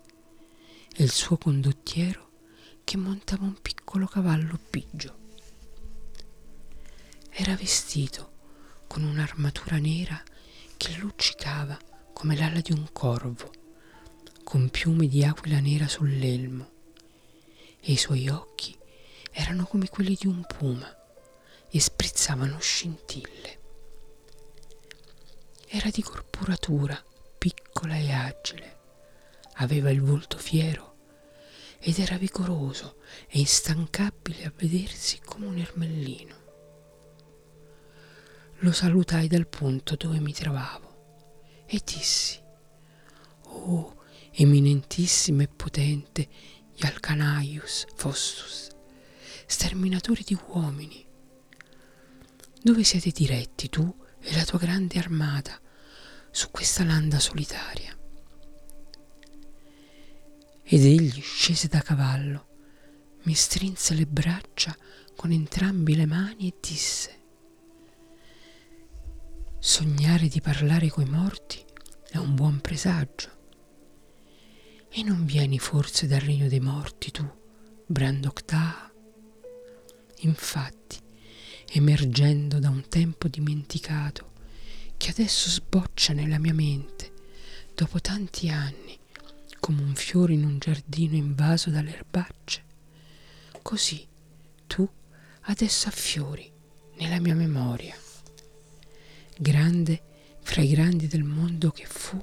e 0.96 1.02
il 1.02 1.10
suo 1.10 1.36
condottiero 1.36 2.30
che 2.84 2.96
montava 2.96 3.44
un 3.44 3.60
piccolo 3.60 4.06
cavallo 4.06 4.58
pigio. 4.70 5.18
Era 7.28 7.54
vestito 7.54 8.32
con 8.86 9.02
un'armatura 9.02 9.76
nera 9.76 10.22
che 10.78 10.96
luccicava 10.96 11.78
come 12.14 12.34
l'ala 12.34 12.60
di 12.60 12.72
un 12.72 12.88
corvo, 12.92 13.52
con 14.42 14.70
piume 14.70 15.06
di 15.06 15.22
aquila 15.22 15.60
nera 15.60 15.88
sull'elmo, 15.88 16.70
e 17.78 17.92
i 17.92 17.98
suoi 17.98 18.30
occhi 18.30 18.74
erano 19.32 19.66
come 19.66 19.86
quelli 19.90 20.16
di 20.18 20.26
un 20.26 20.42
puma 20.46 20.90
e 21.68 21.78
sprizzavano 21.78 22.58
scintille. 22.58 23.51
Era 25.74 25.88
di 25.88 26.02
corporatura 26.02 27.02
piccola 27.38 27.96
e 27.96 28.12
agile 28.12 28.78
aveva 29.54 29.88
il 29.88 30.02
volto 30.02 30.36
fiero 30.36 30.96
ed 31.78 31.98
era 31.98 32.18
vigoroso 32.18 32.96
e 33.26 33.38
instancabile 33.38 34.44
a 34.44 34.52
vedersi 34.54 35.18
come 35.24 35.46
un 35.46 35.56
ermellino. 35.56 36.36
Lo 38.58 38.70
salutai 38.70 39.28
dal 39.28 39.46
punto 39.46 39.96
dove 39.96 40.20
mi 40.20 40.34
trovavo 40.34 41.64
e 41.64 41.80
dissi, 41.82 42.38
Oh, 43.44 44.04
eminentissimo 44.30 45.40
e 45.40 45.48
potente 45.48 46.28
Ialcanaius 46.74 47.86
Fostus, 47.94 48.68
sterminatori 49.46 50.22
di 50.22 50.36
uomini, 50.48 51.02
dove 52.60 52.84
siete 52.84 53.08
diretti 53.08 53.70
tu 53.70 54.00
e 54.22 54.34
la 54.34 54.44
tua 54.44 54.58
grande 54.58 54.98
armata 54.98 55.60
su 56.30 56.50
questa 56.50 56.84
landa 56.84 57.18
solitaria? 57.18 57.96
ed 60.74 60.86
egli 60.86 61.20
scese 61.20 61.68
da 61.68 61.82
cavallo, 61.82 62.46
mi 63.24 63.34
strinse 63.34 63.92
le 63.92 64.06
braccia 64.06 64.74
con 65.14 65.30
entrambi 65.30 65.94
le 65.94 66.06
mani 66.06 66.48
e 66.48 66.54
disse 66.58 67.20
Sognare 69.58 70.28
di 70.28 70.40
parlare 70.40 70.88
coi 70.88 71.04
morti 71.04 71.62
è 72.08 72.16
un 72.16 72.34
buon 72.34 72.60
presagio. 72.60 73.30
E 74.88 75.02
non 75.02 75.26
vieni 75.26 75.58
forse 75.58 76.06
dal 76.06 76.20
regno 76.20 76.48
dei 76.48 76.58
morti 76.60 77.10
tu, 77.10 77.30
Brandok 77.84 78.44
Taha? 78.46 78.90
Infatti, 80.20 80.98
emergendo 81.72 82.58
da 82.58 82.68
un 82.68 82.88
tempo 82.88 83.28
dimenticato, 83.28 84.30
che 84.96 85.10
adesso 85.10 85.48
sboccia 85.48 86.12
nella 86.12 86.38
mia 86.38 86.54
mente, 86.54 87.12
dopo 87.74 88.00
tanti 88.00 88.48
anni, 88.48 88.98
come 89.58 89.82
un 89.82 89.94
fiore 89.94 90.32
in 90.32 90.44
un 90.44 90.58
giardino 90.58 91.14
invaso 91.14 91.70
dalle 91.70 91.94
erbacce, 91.94 92.64
così 93.62 94.06
tu 94.66 94.88
adesso 95.42 95.88
affiori 95.88 96.50
nella 96.96 97.20
mia 97.20 97.34
memoria 97.34 97.96
grande 99.42 100.02
fra 100.40 100.62
i 100.62 100.68
grandi 100.68 101.06
del 101.06 101.24
mondo 101.24 101.70
che 101.70 101.84
fu, 101.84 102.22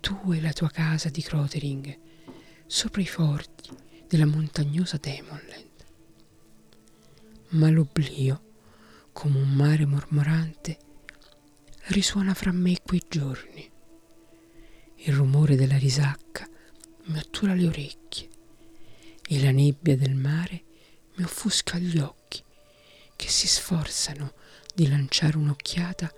tu 0.00 0.32
e 0.32 0.40
la 0.40 0.52
tua 0.52 0.68
casa 0.68 1.08
di 1.08 1.22
Crotering, 1.22 1.98
sopra 2.66 3.00
i 3.00 3.06
forti 3.06 3.70
della 4.06 4.26
montagnosa 4.26 4.96
Demonland. 4.96 5.68
Ma 7.50 7.68
l'oblio, 7.70 8.42
come 9.20 9.36
un 9.36 9.50
mare 9.50 9.84
mormorante, 9.84 10.78
risuona 11.88 12.32
fra 12.32 12.52
me 12.52 12.78
quei 12.82 13.04
giorni. 13.06 13.70
Il 14.96 15.12
rumore 15.12 15.56
della 15.56 15.76
risacca 15.76 16.48
mi 17.04 17.18
ottura 17.18 17.52
le 17.52 17.66
orecchie 17.66 18.30
e 19.28 19.42
la 19.42 19.50
nebbia 19.50 19.94
del 19.94 20.14
mare 20.14 20.64
mi 21.16 21.24
offusca 21.24 21.76
gli 21.76 21.98
occhi 21.98 22.42
che 23.14 23.28
si 23.28 23.46
sforzano 23.46 24.32
di 24.74 24.88
lanciare 24.88 25.36
un'occhiata 25.36 26.10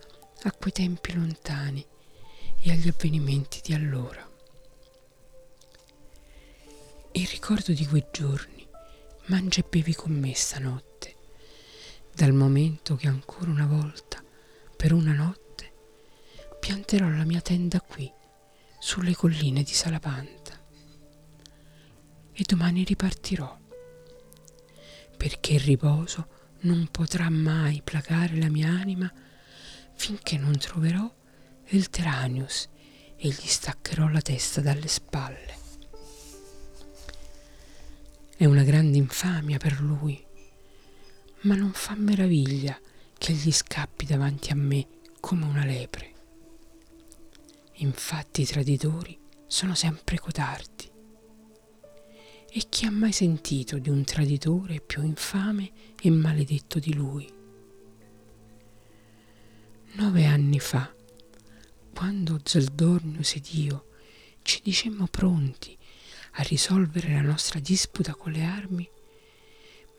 a 0.45 0.53
quei 0.53 0.73
tempi 0.73 1.15
lontani 1.15 1.85
e 2.61 2.71
agli 2.71 2.87
avvenimenti 2.87 3.63
di 3.65 3.75
allora. 3.75 4.31
Il 7.11 7.27
ricordo 7.27 7.73
di 7.73 7.85
quei 7.85 8.07
giorni 8.13 8.65
mangia 9.27 9.59
e 9.59 9.67
bevi 9.69 9.93
con 9.93 10.13
me 10.13 10.33
stanotte, 10.37 10.92
dal 12.15 12.33
momento 12.33 12.97
che 12.97 13.09
ancora 13.09 13.51
una 13.51 13.67
volta, 13.67 14.23
per 14.77 14.93
una 14.93 15.13
notte, 15.13 15.73
pianterò 16.61 17.09
la 17.09 17.25
mia 17.25 17.41
tenda 17.41 17.81
qui, 17.81 18.11
sulle 18.79 19.15
colline 19.15 19.63
di 19.63 19.73
Salavanta. 19.73 20.61
E 22.33 22.45
domani 22.47 22.85
ripartirò, 22.85 23.59
perché 25.17 25.55
il 25.55 25.61
riposo 25.61 26.41
non 26.61 26.89
potrà 26.91 27.29
mai 27.31 27.81
placare 27.83 28.37
la 28.37 28.49
mia 28.49 28.69
anima 28.69 29.13
finché 29.95 30.37
non 30.37 30.57
troverò 30.59 31.13
il 31.67 31.91
Teranius 31.91 32.69
e 33.17 33.29
gli 33.29 33.47
staccherò 33.47 34.09
la 34.09 34.21
testa 34.21 34.61
dalle 34.61 34.89
spalle. 34.89 35.61
È 38.37 38.45
una 38.45 38.65
grande 38.65 38.97
infamia 38.99 39.59
per 39.59 39.81
lui, 39.81 40.25
ma 41.43 41.55
non 41.55 41.73
fa 41.73 41.95
meraviglia 41.97 42.79
che 43.19 43.33
gli 43.33 43.53
scappi 43.53 44.05
davanti 44.07 44.51
a 44.51 44.57
me 44.57 44.87
come 45.21 45.45
una 45.45 45.65
lepre. 45.65 46.11
Infatti 47.77 48.43
i 48.43 48.47
traditori 48.47 49.19
sono 49.47 49.75
sempre 49.75 50.19
codardi 50.19 50.91
e 52.55 52.67
chi 52.69 52.85
ha 52.85 52.91
mai 52.91 53.13
sentito 53.13 53.79
di 53.79 53.89
un 53.89 54.05
traditore 54.05 54.81
più 54.81 55.03
infame 55.03 55.73
e 56.01 56.11
maledetto 56.11 56.79
di 56.79 56.93
lui? 56.93 57.27
Nove 59.93 60.27
anni 60.27 60.61
fa, 60.61 60.95
quando 61.95 62.41
Zeldornius 62.43 63.37
ed 63.37 63.47
io 63.55 63.87
ci 64.43 64.61
dicemmo 64.63 65.07
pronti 65.07 65.77
a 66.33 66.43
risolvere 66.43 67.13
la 67.13 67.23
nostra 67.23 67.59
disputa 67.59 68.15
con 68.15 68.33
le 68.33 68.45
armi, 68.45 68.89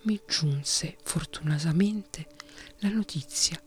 mi 0.04 0.20
giunse 0.28 0.98
fortunatamente 1.04 2.28
la 2.80 2.90
notizia 2.90 3.62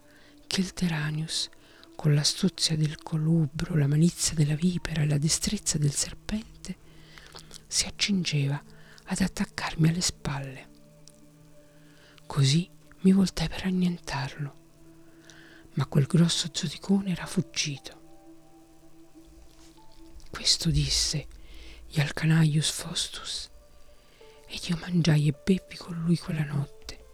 che 0.46 0.60
il 0.60 0.72
Teranius, 0.72 1.48
con 1.94 2.14
l'astuzia 2.14 2.76
del 2.76 2.98
colubro, 2.98 3.74
la 3.74 3.86
malizia 3.86 4.34
della 4.34 4.54
vipera 4.54 5.02
e 5.02 5.06
la 5.06 5.18
destrezza 5.18 5.78
del 5.78 5.92
serpente, 5.92 6.76
si 7.66 7.86
accingeva 7.86 8.62
ad 9.04 9.20
attaccarmi 9.20 9.88
alle 9.88 10.00
spalle. 10.00 10.68
Così 12.26 12.68
mi 13.00 13.12
voltai 13.12 13.48
per 13.48 13.64
annientarlo, 13.64 14.54
ma 15.74 15.86
quel 15.86 16.06
grosso 16.06 16.48
zoticone 16.52 17.12
era 17.12 17.24
fuggito. 17.24 18.04
Questo 20.30 20.70
disse 20.70 21.28
Ialcanaius 21.88 22.70
Faustus, 22.70 23.50
ed 24.46 24.64
io 24.68 24.76
mangiai 24.78 25.28
e 25.28 25.32
beppi 25.32 25.76
con 25.76 26.00
lui 26.02 26.16
quella 26.16 26.44
notte, 26.44 27.04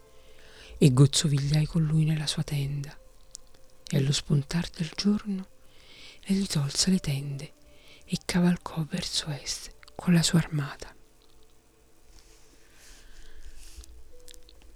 e 0.79 0.93
gozzovigliai 0.93 1.67
con 1.67 1.85
lui 1.85 2.05
nella 2.05 2.27
sua 2.27 2.43
tenda, 2.43 2.97
e 3.89 3.97
allo 3.97 4.13
spuntar 4.13 4.69
del 4.71 4.91
giorno 4.95 5.49
egli 6.25 6.47
tolse 6.47 6.91
le 6.91 6.99
tende 6.99 7.53
e 8.05 8.19
cavalcò 8.25 8.85
verso 8.89 9.29
est 9.31 9.75
con 9.95 10.15
la 10.15 10.23
sua 10.23 10.39
armata. 10.39 10.95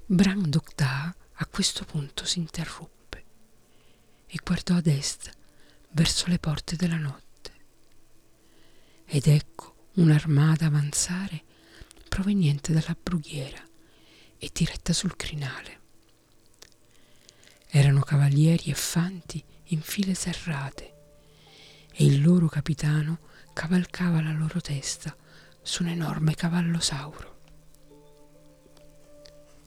Brandokda 0.06 1.16
a 1.32 1.46
questo 1.46 1.84
punto 1.84 2.24
si 2.24 2.38
interruppe 2.38 3.24
e 4.26 4.38
guardò 4.44 4.76
ad 4.76 4.86
est 4.86 5.30
verso 5.90 6.28
le 6.28 6.38
porte 6.38 6.76
della 6.76 6.96
notte. 6.96 7.52
Ed 9.04 9.26
ecco 9.26 9.90
un'armata 9.94 10.66
avanzare 10.66 11.44
proveniente 12.16 12.72
dalla 12.72 12.96
brughiera 12.98 13.62
e 14.38 14.50
diretta 14.50 14.94
sul 14.94 15.16
crinale. 15.16 15.80
Erano 17.68 18.00
cavalieri 18.00 18.70
e 18.70 18.74
fanti 18.74 19.44
in 19.64 19.82
file 19.82 20.14
serrate 20.14 20.94
e 21.92 22.06
il 22.06 22.22
loro 22.22 22.48
capitano 22.48 23.18
cavalcava 23.52 24.22
la 24.22 24.32
loro 24.32 24.62
testa 24.62 25.14
su 25.60 25.82
un 25.82 25.90
enorme 25.90 26.34
cavallo 26.34 26.80
sauro. 26.80 27.40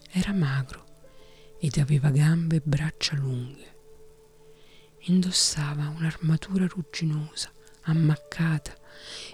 Era 0.09 0.33
magro 0.33 0.85
ed 1.59 1.77
aveva 1.77 2.09
gambe 2.09 2.55
e 2.55 2.61
braccia 2.63 3.13
lunghe. 3.15 3.77
Indossava 5.01 5.87
un'armatura 5.89 6.65
rugginosa, 6.65 7.51
ammaccata 7.83 8.75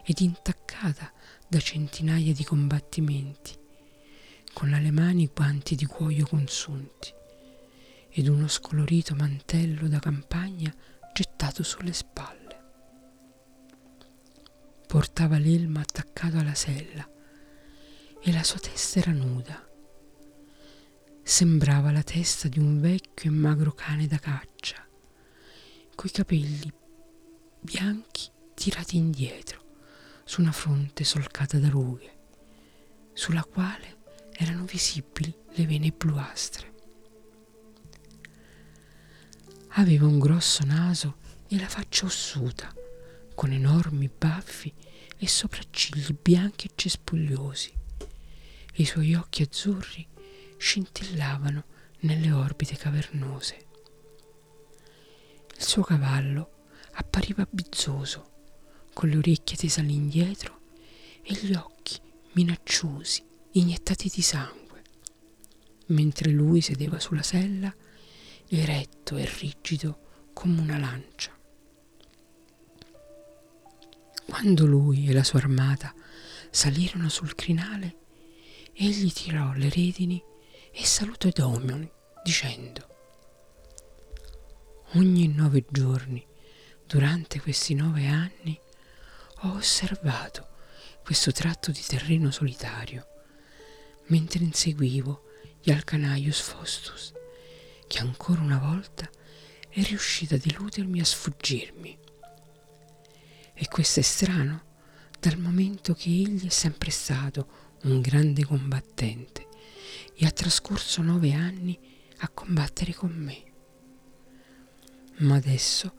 ed 0.04 0.20
intaccata 0.20 1.14
da 1.56 1.62
centinaia 1.62 2.34
di 2.34 2.44
combattimenti, 2.44 3.58
con 4.52 4.74
alle 4.74 4.92
mani 4.92 5.32
guanti 5.34 5.76
di 5.76 5.86
cuoio 5.86 6.28
consunti 6.28 7.14
ed 8.10 8.28
uno 8.28 8.50
scolorito 8.50 9.16
mantello 9.16 9.88
da 9.88 10.00
campagna 10.00 10.70
gettato 11.14 11.64
sulle 11.64 11.94
spalle. 11.94 12.64
Portava 14.86 15.38
l'elmo 15.38 15.80
attaccato 15.80 16.40
alla 16.40 16.56
sella 16.56 17.10
e 18.22 18.32
la 18.34 18.44
sua 18.44 18.60
testa 18.60 19.00
era 19.00 19.12
nuda 19.12 19.66
Sembrava 21.24 21.90
la 21.92 22.04
testa 22.04 22.50
di 22.50 22.60
un 22.60 22.82
vecchio 22.82 23.32
e 23.32 23.34
magro 23.34 23.72
cane 23.72 24.08
da 24.08 24.18
caccia, 24.20 24.86
coi 25.96 26.12
capelli 26.12 26.70
bianchi 27.62 28.30
tirati 28.54 28.98
indietro, 28.98 29.65
su 30.28 30.42
una 30.42 30.52
fronte 30.52 31.04
solcata 31.04 31.60
da 31.60 31.70
rughe, 31.70 32.14
sulla 33.14 33.44
quale 33.44 33.98
erano 34.32 34.66
visibili 34.66 35.34
le 35.52 35.66
vene 35.68 35.92
bluastre. 35.92 36.74
Aveva 39.78 40.08
un 40.08 40.18
grosso 40.18 40.66
naso 40.66 41.18
e 41.48 41.60
la 41.60 41.68
faccia 41.68 42.06
ossuta, 42.06 42.74
con 43.36 43.52
enormi 43.52 44.10
baffi 44.10 44.74
e 45.16 45.28
sopraccigli 45.28 46.18
bianchi 46.20 46.68
e 46.68 46.72
cespugliosi. 46.74 47.72
I 48.78 48.86
suoi 48.86 49.14
occhi 49.14 49.44
azzurri 49.44 50.08
scintillavano 50.58 51.66
nelle 52.00 52.32
orbite 52.32 52.76
cavernose. 52.76 53.68
Il 55.56 55.64
suo 55.64 55.84
cavallo 55.84 56.64
appariva 56.94 57.48
bizzoso, 57.50 58.32
con 58.96 59.10
le 59.10 59.18
orecchie 59.18 59.58
tese 59.58 59.82
all'indietro 59.82 60.62
e 61.22 61.34
gli 61.34 61.54
occhi 61.54 62.00
minacciosi, 62.32 63.22
iniettati 63.52 64.10
di 64.14 64.22
sangue, 64.22 64.82
mentre 65.88 66.32
lui 66.32 66.62
sedeva 66.62 66.98
sulla 66.98 67.22
sella, 67.22 67.76
eretto 68.48 69.18
e 69.18 69.30
rigido 69.38 70.30
come 70.32 70.62
una 70.62 70.78
lancia. 70.78 71.38
Quando 74.26 74.66
lui 74.66 75.10
e 75.10 75.12
la 75.12 75.26
sua 75.26 75.40
armata 75.40 75.94
salirono 76.50 77.10
sul 77.10 77.36
crinale, 77.36 77.98
egli 78.72 79.12
tirò 79.12 79.52
le 79.52 79.70
redini 79.70 80.24
e 80.72 80.86
salutò 80.86 81.28
i 81.28 81.34
domini 81.36 81.92
dicendo 82.24 82.94
Ogni 84.94 85.28
nove 85.28 85.66
giorni, 85.70 86.26
durante 86.88 87.42
questi 87.42 87.74
nove 87.74 88.08
anni, 88.08 88.58
ho 89.46 89.56
osservato 89.58 90.48
questo 91.04 91.32
tratto 91.32 91.72
di 91.72 91.82
terreno 91.86 92.32
solitario, 92.32 93.08
mentre 94.08 94.44
inseguivo 94.44 95.24
gli 95.62 95.72
Alcanaius 95.72 96.42
Faustus, 96.42 97.14
che 97.88 98.00
ancora 98.00 98.42
una 98.42 98.58
volta 98.58 99.08
è 99.70 99.82
riuscita 99.84 100.36
a 100.36 100.40
deludermi 100.40 100.98
e 100.98 101.02
a 101.02 101.06
sfuggirmi. 101.06 101.98
E 103.54 103.68
questo 103.68 104.00
è 104.00 104.04
strano, 104.04 104.64
dal 105.20 105.38
momento 105.38 105.94
che 105.94 106.10
egli 106.10 106.48
è 106.48 106.52
sempre 106.52 106.90
stato 106.92 107.74
un 107.84 108.02
grande 108.02 108.44
combattente 108.44 109.48
e 110.16 110.26
ha 110.26 110.32
trascorso 110.32 111.02
nove 111.02 111.34
anni 111.34 111.80
a 112.18 112.30
combattere 112.30 112.94
con 112.94 113.12
me. 113.12 113.44
Ma 115.18 115.36
adesso 115.36 115.94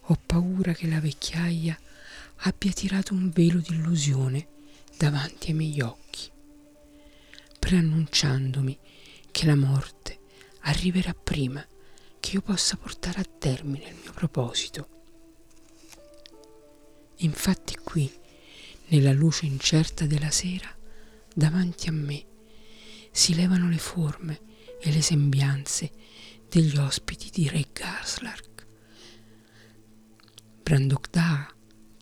ho 0.00 0.18
paura 0.24 0.72
che 0.72 0.88
la 0.88 1.00
vecchiaia 1.00 1.78
abbia 2.38 2.72
tirato 2.72 3.14
un 3.14 3.30
velo 3.30 3.58
di 3.58 3.74
illusione 3.74 4.48
davanti 4.96 5.48
ai 5.48 5.56
miei 5.56 5.80
occhi, 5.80 6.30
preannunciandomi 7.58 8.78
che 9.30 9.46
la 9.46 9.56
morte 9.56 10.18
arriverà 10.60 11.14
prima 11.14 11.64
che 12.20 12.32
io 12.32 12.42
possa 12.42 12.76
portare 12.76 13.20
a 13.20 13.24
termine 13.38 13.88
il 13.88 13.96
mio 14.02 14.12
proposito. 14.12 14.88
Infatti 17.16 17.76
qui, 17.82 18.12
nella 18.88 19.12
luce 19.12 19.46
incerta 19.46 20.06
della 20.06 20.30
sera, 20.30 20.74
davanti 21.34 21.88
a 21.88 21.92
me, 21.92 22.24
si 23.10 23.34
levano 23.34 23.68
le 23.68 23.78
forme 23.78 24.40
e 24.80 24.92
le 24.92 25.02
sembianze 25.02 25.90
degli 26.48 26.76
ospiti 26.76 27.30
di 27.30 27.48
Re 27.48 27.66
Gaslark. 27.72 28.66
Brandok 30.62 31.10
Daa, 31.10 31.55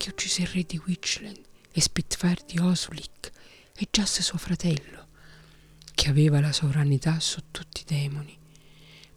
che 0.05 0.11
uccise 0.11 0.43
il 0.43 0.47
re 0.49 0.63
di 0.63 0.79
Witchland, 0.85 1.41
e 1.71 1.81
Spitfire 1.81 2.43
di 2.45 2.59
Oslick, 2.59 3.31
e 3.75 3.87
Just 3.89 4.21
suo 4.21 4.37
fratello, 4.37 5.07
che 5.95 6.09
aveva 6.09 6.39
la 6.39 6.51
sovranità 6.51 7.19
su 7.19 7.45
tutti 7.49 7.81
i 7.81 7.85
demoni, 7.85 8.37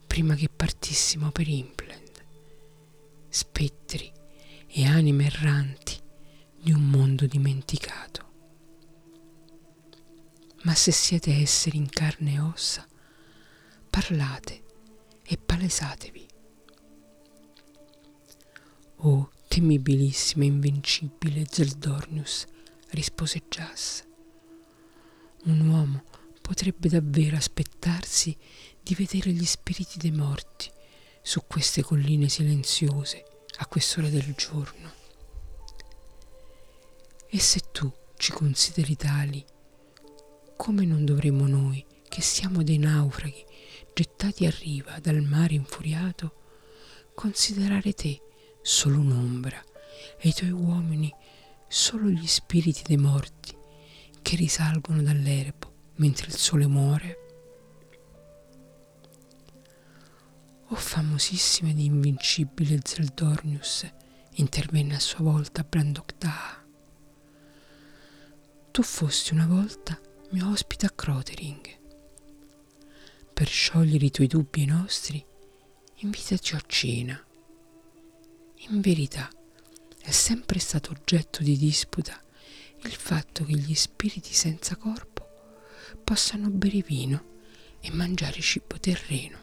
prima 0.07 0.33
che 0.33 0.49
partissimo 0.49 1.29
per 1.29 1.47
Impland. 1.47 2.25
Spettri 3.29 4.11
e 4.65 4.85
anime 4.87 5.25
erranti 5.27 5.95
di 6.59 6.71
un 6.71 6.89
mondo 6.89 7.27
dimenticato. 7.27 8.27
Ma 10.63 10.73
se 10.73 10.91
siete 10.91 11.35
esseri 11.35 11.77
in 11.77 11.87
carne 11.87 12.33
e 12.33 12.39
ossa, 12.39 12.87
parlate 13.91 14.63
e 15.21 15.37
palesatevi. 15.37 16.27
Oh, 19.01 19.29
temibilissimo 19.59 20.45
e 20.45 20.47
invincibile 20.47 21.45
Zeldornius, 21.49 22.45
rispose 22.91 23.41
Jas. 23.49 24.05
Un 25.43 25.67
uomo 25.67 26.03
potrebbe 26.39 26.87
davvero 26.87 27.35
aspettarsi 27.35 28.35
di 28.81 28.95
vedere 28.95 29.31
gli 29.31 29.43
spiriti 29.43 29.97
dei 29.97 30.11
morti 30.11 30.71
su 31.21 31.43
queste 31.45 31.83
colline 31.83 32.29
silenziose 32.29 33.25
a 33.57 33.65
quest'ora 33.65 34.07
del 34.07 34.33
giorno. 34.33 34.93
E 37.27 37.37
se 37.37 37.59
tu 37.73 37.91
ci 38.15 38.31
consideri 38.31 38.95
tali, 38.95 39.45
come 40.55 40.85
non 40.85 41.03
dovremmo 41.03 41.47
noi, 41.47 41.85
che 42.07 42.21
siamo 42.21 42.63
dei 42.63 42.77
naufraghi 42.77 43.45
gettati 43.93 44.45
a 44.45 44.55
riva 44.57 44.99
dal 44.99 45.21
mare 45.21 45.53
infuriato, 45.53 46.33
considerare 47.13 47.91
te 47.91 48.21
solo 48.69 48.99
un'ombra 48.99 49.59
e 50.19 50.29
i 50.29 50.33
tuoi 50.33 50.51
uomini 50.51 51.11
solo 51.67 52.07
gli 52.07 52.27
spiriti 52.27 52.83
dei 52.83 52.97
morti 52.97 53.57
che 54.21 54.35
risalgono 54.35 55.01
dall'erbo 55.01 55.73
mentre 55.95 56.27
il 56.27 56.35
sole 56.35 56.67
muore? 56.67 57.17
O 60.67 60.75
famosissimo 60.75 61.71
ed 61.71 61.79
invincibile 61.79 62.79
Zeldornius, 62.83 63.91
intervenne 64.33 64.95
a 64.95 64.99
sua 64.99 65.23
volta 65.23 65.63
Brandok 65.63 66.13
Tu 68.69 68.83
fosti 68.83 69.33
una 69.33 69.47
volta 69.47 69.99
mio 70.29 70.47
ospite 70.47 70.85
a 70.85 70.91
Crotering. 70.91 71.77
Per 73.33 73.47
sciogliere 73.47 74.05
i 74.05 74.11
tuoi 74.11 74.27
dubbi 74.27 74.59
e 74.59 74.63
i 74.63 74.67
nostri, 74.67 75.25
invitaci 76.01 76.53
a 76.53 76.61
cena. 76.67 77.23
In 78.67 78.81
verità, 78.81 79.29
è 80.01 80.11
sempre 80.11 80.59
stato 80.59 80.91
oggetto 80.91 81.41
di 81.41 81.57
disputa 81.57 82.21
il 82.83 82.91
fatto 82.91 83.45
che 83.45 83.53
gli 83.53 83.73
spiriti 83.73 84.33
senza 84.33 84.75
corpo 84.75 85.27
possano 86.03 86.49
bere 86.49 86.81
vino 86.81 87.37
e 87.79 87.89
mangiare 87.91 88.39
cibo 88.41 88.77
terreno. 88.79 89.37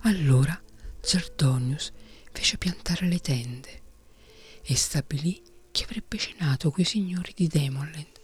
Allora 0.00 0.60
Zardonius 1.00 1.92
fece 2.30 2.58
piantare 2.58 3.06
le 3.06 3.18
tende 3.18 3.82
e 4.62 4.76
stabilì 4.76 5.42
che 5.70 5.84
avrebbe 5.84 6.18
cenato 6.18 6.70
coi 6.70 6.84
signori 6.84 7.32
di 7.34 7.48
Demonland 7.48 8.20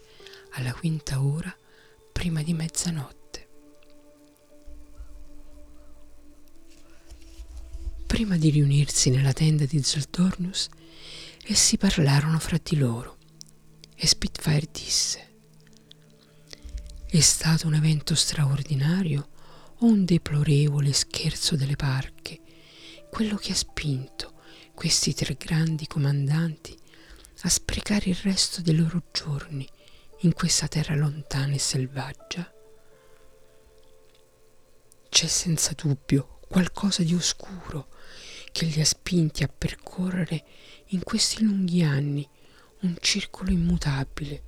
alla 0.52 0.72
quinta 0.74 1.22
ora 1.22 1.54
prima 2.12 2.42
di 2.42 2.52
mezzanotte. 2.52 3.17
Prima 8.18 8.36
di 8.36 8.50
riunirsi 8.50 9.10
nella 9.10 9.32
tenda 9.32 9.64
di 9.64 9.80
Zeldornus, 9.80 10.68
essi 11.46 11.76
parlarono 11.76 12.40
fra 12.40 12.58
di 12.60 12.76
loro 12.76 13.16
e 13.94 14.08
Spitfire 14.08 14.66
disse 14.72 15.28
è 17.06 17.20
stato 17.20 17.68
un 17.68 17.74
evento 17.74 18.16
straordinario 18.16 19.28
o 19.78 19.86
un 19.86 20.04
deplorevole 20.04 20.92
scherzo 20.92 21.54
delle 21.54 21.76
parche 21.76 22.40
quello 23.08 23.36
che 23.36 23.52
ha 23.52 23.54
spinto 23.54 24.32
questi 24.74 25.14
tre 25.14 25.34
grandi 25.34 25.86
comandanti 25.86 26.76
a 27.42 27.48
sprecare 27.48 28.10
il 28.10 28.16
resto 28.16 28.60
dei 28.62 28.74
loro 28.74 29.00
giorni 29.12 29.64
in 30.22 30.32
questa 30.32 30.66
terra 30.66 30.96
lontana 30.96 31.54
e 31.54 31.58
selvaggia. 31.60 32.52
C'è 35.08 35.26
senza 35.28 35.72
dubbio 35.76 36.40
qualcosa 36.48 37.04
di 37.04 37.14
oscuro 37.14 37.94
che 38.58 38.64
li 38.64 38.80
ha 38.80 38.84
spinti 38.84 39.44
a 39.44 39.48
percorrere 39.48 40.44
in 40.86 41.04
questi 41.04 41.44
lunghi 41.44 41.84
anni 41.84 42.28
un 42.80 42.96
circolo 42.98 43.52
immutabile, 43.52 44.42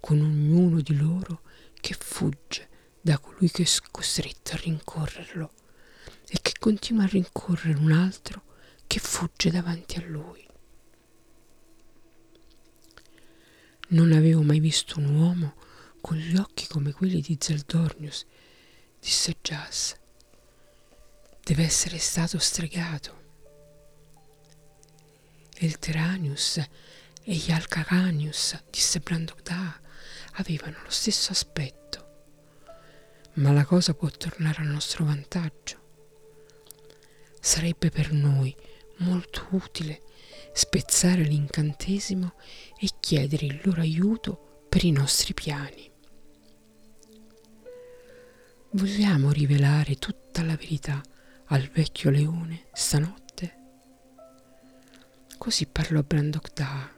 con 0.00 0.20
ognuno 0.20 0.80
di 0.80 0.96
loro 0.96 1.42
che 1.80 1.94
fugge 1.96 2.68
da 3.00 3.20
colui 3.20 3.48
che 3.48 3.62
è 3.62 3.68
costretto 3.92 4.54
a 4.54 4.56
rincorrerlo 4.56 5.52
e 6.26 6.40
che 6.42 6.54
continua 6.58 7.04
a 7.04 7.06
rincorrere 7.06 7.78
un 7.78 7.92
altro 7.92 8.42
che 8.88 8.98
fugge 8.98 9.52
davanti 9.52 9.98
a 9.98 10.06
lui. 10.06 10.44
Non 13.90 14.10
avevo 14.10 14.42
mai 14.42 14.58
visto 14.58 14.98
un 14.98 15.14
uomo 15.14 15.54
con 16.00 16.16
gli 16.16 16.36
occhi 16.36 16.66
come 16.66 16.90
quelli 16.90 17.20
di 17.20 17.38
Zeldornius, 17.40 18.26
disse 18.98 19.36
Jas. 19.40 19.94
Deve 21.44 21.62
essere 21.62 21.98
stato 21.98 22.40
stregato. 22.40 23.25
Il 25.60 25.78
Teranius 25.78 26.58
e 26.58 27.32
gli 27.34 27.50
Alcaranius, 27.50 28.62
disse 28.68 29.00
Brandogda, 29.00 29.80
avevano 30.32 30.76
lo 30.84 30.90
stesso 30.90 31.32
aspetto. 31.32 31.84
Ma 33.34 33.52
la 33.52 33.64
cosa 33.64 33.94
può 33.94 34.08
tornare 34.10 34.60
a 34.60 34.66
nostro 34.66 35.06
vantaggio. 35.06 35.84
Sarebbe 37.40 37.88
per 37.88 38.12
noi 38.12 38.54
molto 38.98 39.46
utile 39.52 40.02
spezzare 40.52 41.22
l'incantesimo 41.22 42.34
e 42.78 42.90
chiedere 43.00 43.46
il 43.46 43.60
loro 43.64 43.80
aiuto 43.80 44.66
per 44.68 44.84
i 44.84 44.90
nostri 44.90 45.32
piani. 45.32 45.90
Vogliamo 48.72 49.30
rivelare 49.30 49.96
tutta 49.96 50.42
la 50.42 50.54
verità 50.54 51.00
al 51.46 51.66
vecchio 51.68 52.10
leone 52.10 52.66
stanotte? 52.74 53.25
Così 55.46 55.66
parlò 55.66 56.02
Brandok 56.02 56.52
Da 56.54 56.92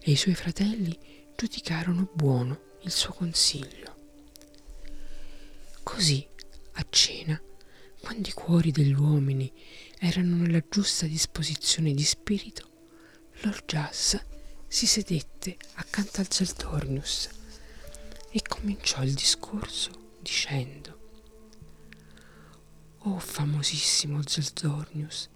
e 0.00 0.10
i 0.10 0.16
suoi 0.16 0.34
fratelli 0.34 0.98
giudicarono 1.36 2.08
buono 2.14 2.78
il 2.84 2.90
suo 2.90 3.12
consiglio. 3.12 3.94
Così, 5.82 6.26
a 6.72 6.86
cena, 6.88 7.38
quando 8.00 8.26
i 8.26 8.32
cuori 8.32 8.70
degli 8.70 8.94
uomini 8.94 9.52
erano 9.98 10.36
nella 10.36 10.64
giusta 10.66 11.04
disposizione 11.04 11.92
di 11.92 12.02
spirito, 12.04 12.70
Lord 13.42 13.64
Jas 13.66 14.18
si 14.66 14.86
sedette 14.86 15.58
accanto 15.74 16.22
al 16.22 16.32
Zeldornius 16.32 17.28
e 18.30 18.40
cominciò 18.48 19.02
il 19.02 19.12
discorso 19.12 19.90
dicendo 20.22 21.00
Oh 23.00 23.18
famosissimo 23.18 24.22
Zeldornius, 24.26 25.28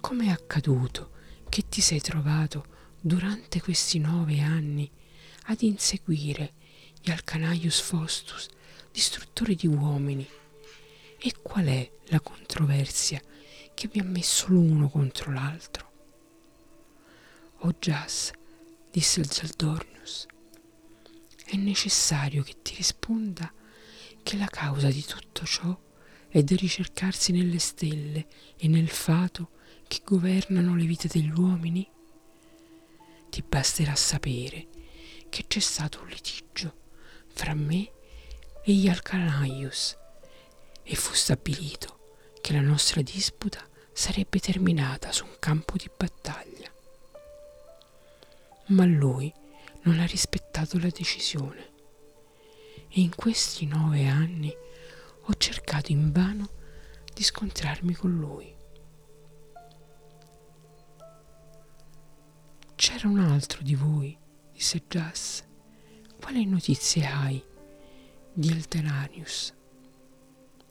come 0.00 0.26
è 0.26 0.30
accaduto 0.30 1.10
che 1.48 1.68
ti 1.68 1.80
sei 1.80 2.00
trovato 2.00 2.76
durante 3.00 3.60
questi 3.60 3.98
nove 3.98 4.40
anni 4.40 4.90
ad 5.46 5.62
inseguire 5.62 6.52
gli 7.00 7.10
Alcanaius 7.10 7.80
Fostus, 7.80 8.48
distruttore 8.90 9.54
di 9.54 9.66
uomini? 9.66 10.28
E 11.18 11.34
qual 11.42 11.66
è 11.66 11.90
la 12.06 12.20
controversia 12.20 13.20
che 13.74 13.88
vi 13.88 13.98
ha 13.98 14.04
messo 14.04 14.46
l'uno 14.48 14.88
contro 14.88 15.32
l'altro? 15.32 15.90
O 17.62 17.74
Jas, 17.78 18.30
disse 18.90 19.20
il 19.20 19.30
Zeldornius, 19.30 20.26
è 21.44 21.56
necessario 21.56 22.42
che 22.42 22.56
ti 22.62 22.74
risponda 22.76 23.52
che 24.22 24.36
la 24.36 24.46
causa 24.46 24.88
di 24.88 25.04
tutto 25.04 25.44
ciò 25.44 25.76
è 26.28 26.42
da 26.42 26.54
ricercarsi 26.54 27.32
nelle 27.32 27.58
stelle 27.58 28.26
e 28.56 28.68
nel 28.68 28.88
fato 28.88 29.50
che 29.88 30.02
governano 30.04 30.76
le 30.76 30.84
vite 30.84 31.08
degli 31.08 31.30
uomini? 31.30 31.88
Ti 33.30 33.42
basterà 33.42 33.94
sapere 33.94 34.68
che 35.28 35.46
c'è 35.48 35.60
stato 35.60 36.00
un 36.00 36.08
litigio 36.08 36.74
fra 37.28 37.54
me 37.54 37.90
e 38.62 38.72
gli 38.72 38.88
Alcanaius 38.88 39.96
e 40.82 40.94
fu 40.94 41.14
stabilito 41.14 42.16
che 42.40 42.52
la 42.52 42.60
nostra 42.60 43.02
disputa 43.02 43.66
sarebbe 43.92 44.38
terminata 44.38 45.10
su 45.10 45.24
un 45.24 45.36
campo 45.38 45.76
di 45.76 45.90
battaglia. 45.94 46.70
Ma 48.66 48.84
lui 48.84 49.32
non 49.82 49.98
ha 49.98 50.06
rispettato 50.06 50.78
la 50.78 50.90
decisione 50.90 51.72
e 52.88 53.00
in 53.00 53.14
questi 53.14 53.66
nove 53.66 54.06
anni 54.06 54.54
ho 55.22 55.34
cercato 55.36 55.92
invano 55.92 56.48
di 57.12 57.22
scontrarmi 57.22 57.94
con 57.94 58.16
lui. 58.16 58.57
C'era 62.90 63.06
un 63.06 63.18
altro 63.18 63.60
di 63.60 63.74
voi, 63.74 64.16
disse 64.50 64.82
Jas. 64.88 65.44
Quali 66.18 66.46
notizie 66.46 67.04
hai 67.04 67.44
di 68.32 68.48
Eltenarius? 68.48 69.52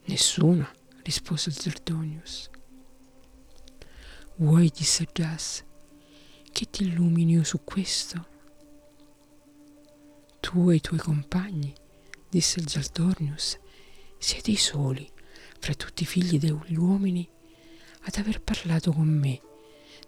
Nessuna, 0.06 0.67
rispose 1.03 1.51
Zerdonius. 1.51 2.49
Vuoi, 4.38 4.71
disse 4.75 5.06
Jas, 5.13 5.63
che 6.51 6.67
ti 6.71 6.86
illumini 6.86 7.45
su 7.45 7.63
questo? 7.63 8.27
Tu 10.39 10.71
e 10.71 10.75
i 10.77 10.82
tuoi 10.82 10.99
compagni, 10.99 11.71
disse 12.27 12.67
Zaldornius, 12.67 13.60
siete 14.17 14.49
i 14.49 14.58
soli 14.58 15.08
fra 15.60 15.75
tutti 15.75 16.01
i 16.01 16.08
figli 16.08 16.39
degli 16.39 16.77
uomini 16.77 17.30
ad 18.06 18.15
aver 18.15 18.41
parlato 18.41 18.91
con 18.91 19.08
me 19.08 19.39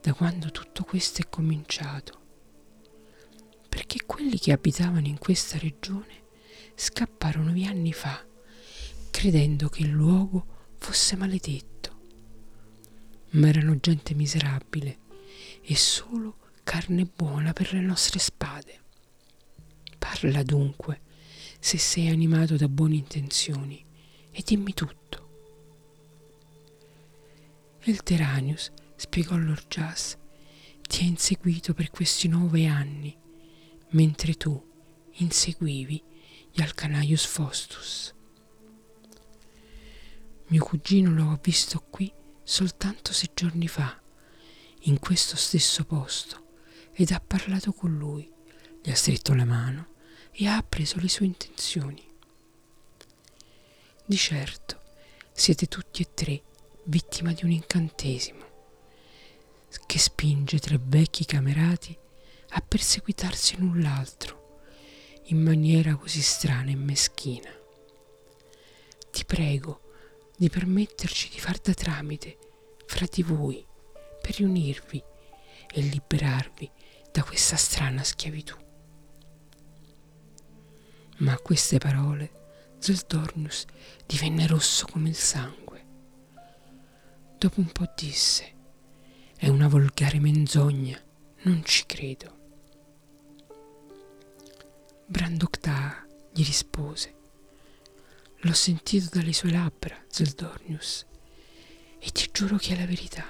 da 0.01 0.13
quando 0.13 0.51
tutto 0.51 0.83
questo 0.83 1.21
è 1.21 1.29
cominciato. 1.29 2.17
Perché 3.67 4.05
quelli 4.05 4.39
che 4.39 4.51
abitavano 4.51 5.07
in 5.07 5.17
questa 5.17 5.57
regione 5.57 6.23
scapparono 6.75 7.51
via 7.51 7.69
anni 7.69 7.93
fa, 7.93 8.25
credendo 9.11 9.69
che 9.69 9.81
il 9.81 9.89
luogo 9.89 10.45
fosse 10.77 11.15
maledetto. 11.15 11.97
Ma 13.31 13.47
erano 13.47 13.77
gente 13.79 14.13
miserabile 14.13 14.99
e 15.61 15.75
solo 15.75 16.37
carne 16.63 17.05
buona 17.05 17.53
per 17.53 17.73
le 17.73 17.81
nostre 17.81 18.19
spade. 18.19 18.79
Parla 19.97 20.43
dunque, 20.43 21.01
se 21.59 21.77
sei 21.77 22.07
animato 22.07 22.55
da 22.55 22.67
buone 22.67 22.95
intenzioni, 22.95 23.85
e 24.31 24.41
dimmi 24.45 24.73
tutto. 24.73 25.27
Il 27.83 28.01
Teranius, 28.03 28.71
spiegò 28.99 29.37
Lord 29.37 29.67
Jas, 29.69 30.17
ti 30.81 31.03
ha 31.03 31.05
inseguito 31.05 31.73
per 31.73 31.89
questi 31.89 32.27
nove 32.27 32.65
anni, 32.67 33.17
mentre 33.91 34.33
tu 34.33 34.61
inseguivi 35.13 36.03
gli 36.51 36.61
Alcanaius 36.61 37.25
Fostus. 37.25 38.13
Mio 40.47 40.63
cugino 40.65 41.13
lo 41.13 41.29
ha 41.29 41.39
visto 41.41 41.79
qui 41.89 42.11
soltanto 42.43 43.13
sei 43.13 43.29
giorni 43.33 43.69
fa, 43.69 43.97
in 44.83 44.99
questo 44.99 45.37
stesso 45.37 45.85
posto, 45.85 46.47
ed 46.91 47.11
ha 47.11 47.21
parlato 47.21 47.71
con 47.71 47.97
lui, 47.97 48.29
gli 48.83 48.89
ha 48.89 48.95
stretto 48.95 49.33
la 49.33 49.45
mano 49.45 49.93
e 50.31 50.45
ha 50.45 50.57
appreso 50.57 50.99
le 50.99 51.07
sue 51.07 51.25
intenzioni. 51.25 52.03
Di 54.05 54.17
certo, 54.17 54.81
siete 55.31 55.67
tutti 55.67 56.01
e 56.01 56.13
tre 56.13 56.43
vittima 56.83 57.31
di 57.31 57.45
un 57.45 57.51
incantesimo 57.51 58.48
che 59.85 59.99
spinge 59.99 60.59
tre 60.59 60.79
vecchi 60.81 61.25
camerati 61.25 61.97
a 62.49 62.61
perseguitarsi 62.61 63.57
l'un 63.57 63.81
l'altro 63.81 64.37
in 65.25 65.41
maniera 65.41 65.95
così 65.95 66.21
strana 66.21 66.71
e 66.71 66.75
meschina. 66.75 67.51
Ti 69.11 69.25
prego, 69.25 69.81
di 70.37 70.49
permetterci 70.49 71.29
di 71.29 71.39
far 71.39 71.59
da 71.59 71.73
tramite 71.73 72.37
fra 72.85 73.05
di 73.11 73.21
voi 73.23 73.63
per 74.21 74.35
riunirvi 74.37 75.03
e 75.71 75.81
liberarvi 75.81 76.71
da 77.11 77.23
questa 77.23 77.55
strana 77.55 78.03
schiavitù. 78.03 78.55
Ma 81.17 81.33
a 81.33 81.39
queste 81.39 81.77
parole 81.77 82.31
Zeldornus 82.79 83.65
divenne 84.05 84.47
rosso 84.47 84.85
come 84.85 85.09
il 85.09 85.15
sangue. 85.15 85.85
Dopo 87.37 87.59
un 87.59 87.71
po' 87.71 87.91
disse, 87.95 88.55
è 89.39 89.47
una 89.47 89.69
volgare 89.69 90.19
menzogna, 90.19 91.01
non 91.43 91.63
ci 91.63 91.85
credo. 91.85 92.37
Brandoctaa 95.05 96.05
gli 96.33 96.43
rispose, 96.43 97.15
L'ho 98.39 98.53
sentito 98.53 99.07
dalle 99.09 99.31
sue 99.31 99.49
labbra, 99.51 99.95
Zeldornius, 100.09 101.05
e 101.99 102.09
ti 102.11 102.29
giuro 102.33 102.57
che 102.57 102.73
è 102.75 102.79
la 102.79 102.85
verità. 102.85 103.25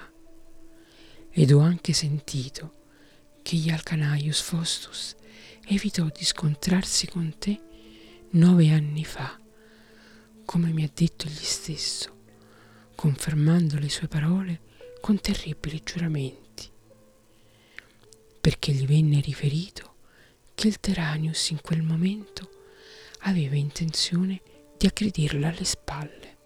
Ed 1.30 1.52
ho 1.52 1.60
anche 1.60 1.94
sentito 1.94 2.86
che 3.44 3.58
gli 3.58 3.70
Alcanaius 3.70 4.42
Fostus 4.42 5.16
evitò 5.68 6.06
di 6.06 6.26
scontrarsi 6.26 7.06
con 7.06 7.36
te 7.38 7.62
nove 8.32 8.72
anni 8.72 9.06
fa, 9.06 9.40
come 10.44 10.72
mi 10.72 10.84
ha 10.84 10.90
detto 10.92 11.28
egli 11.28 11.44
stesso, 11.44 12.24
confermando 12.96 13.78
le 13.78 13.90
sue 13.90 14.08
parole 14.08 14.69
con 15.00 15.20
terribili 15.20 15.82
giuramenti, 15.84 16.70
perché 18.42 18.72
gli 18.72 18.86
venne 18.86 19.20
riferito 19.20 19.96
che 20.56 20.68
il 20.68 20.80
Teranius 20.80 21.50
in 21.50 21.62
quel 21.62 21.82
momento 21.82 22.50
aveva 23.20 23.56
intenzione 23.56 24.42
di 24.78 24.88
aggredirla 24.88 25.50
alle 25.50 25.64
spalle. 25.64 26.38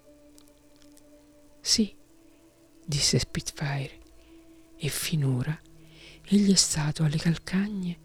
Sì, 1.62 1.96
disse 2.86 3.20
Spitfire, 3.20 4.00
e 4.78 4.89
finora 4.89 5.58
egli 6.26 6.52
è 6.52 6.56
stato 6.56 7.04
alle 7.04 7.18
calcagne 7.18 8.00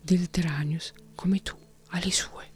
del 0.00 0.30
Teranius 0.30 0.92
come 1.14 1.42
tu 1.42 1.56
alle 1.88 2.10
sue. 2.10 2.53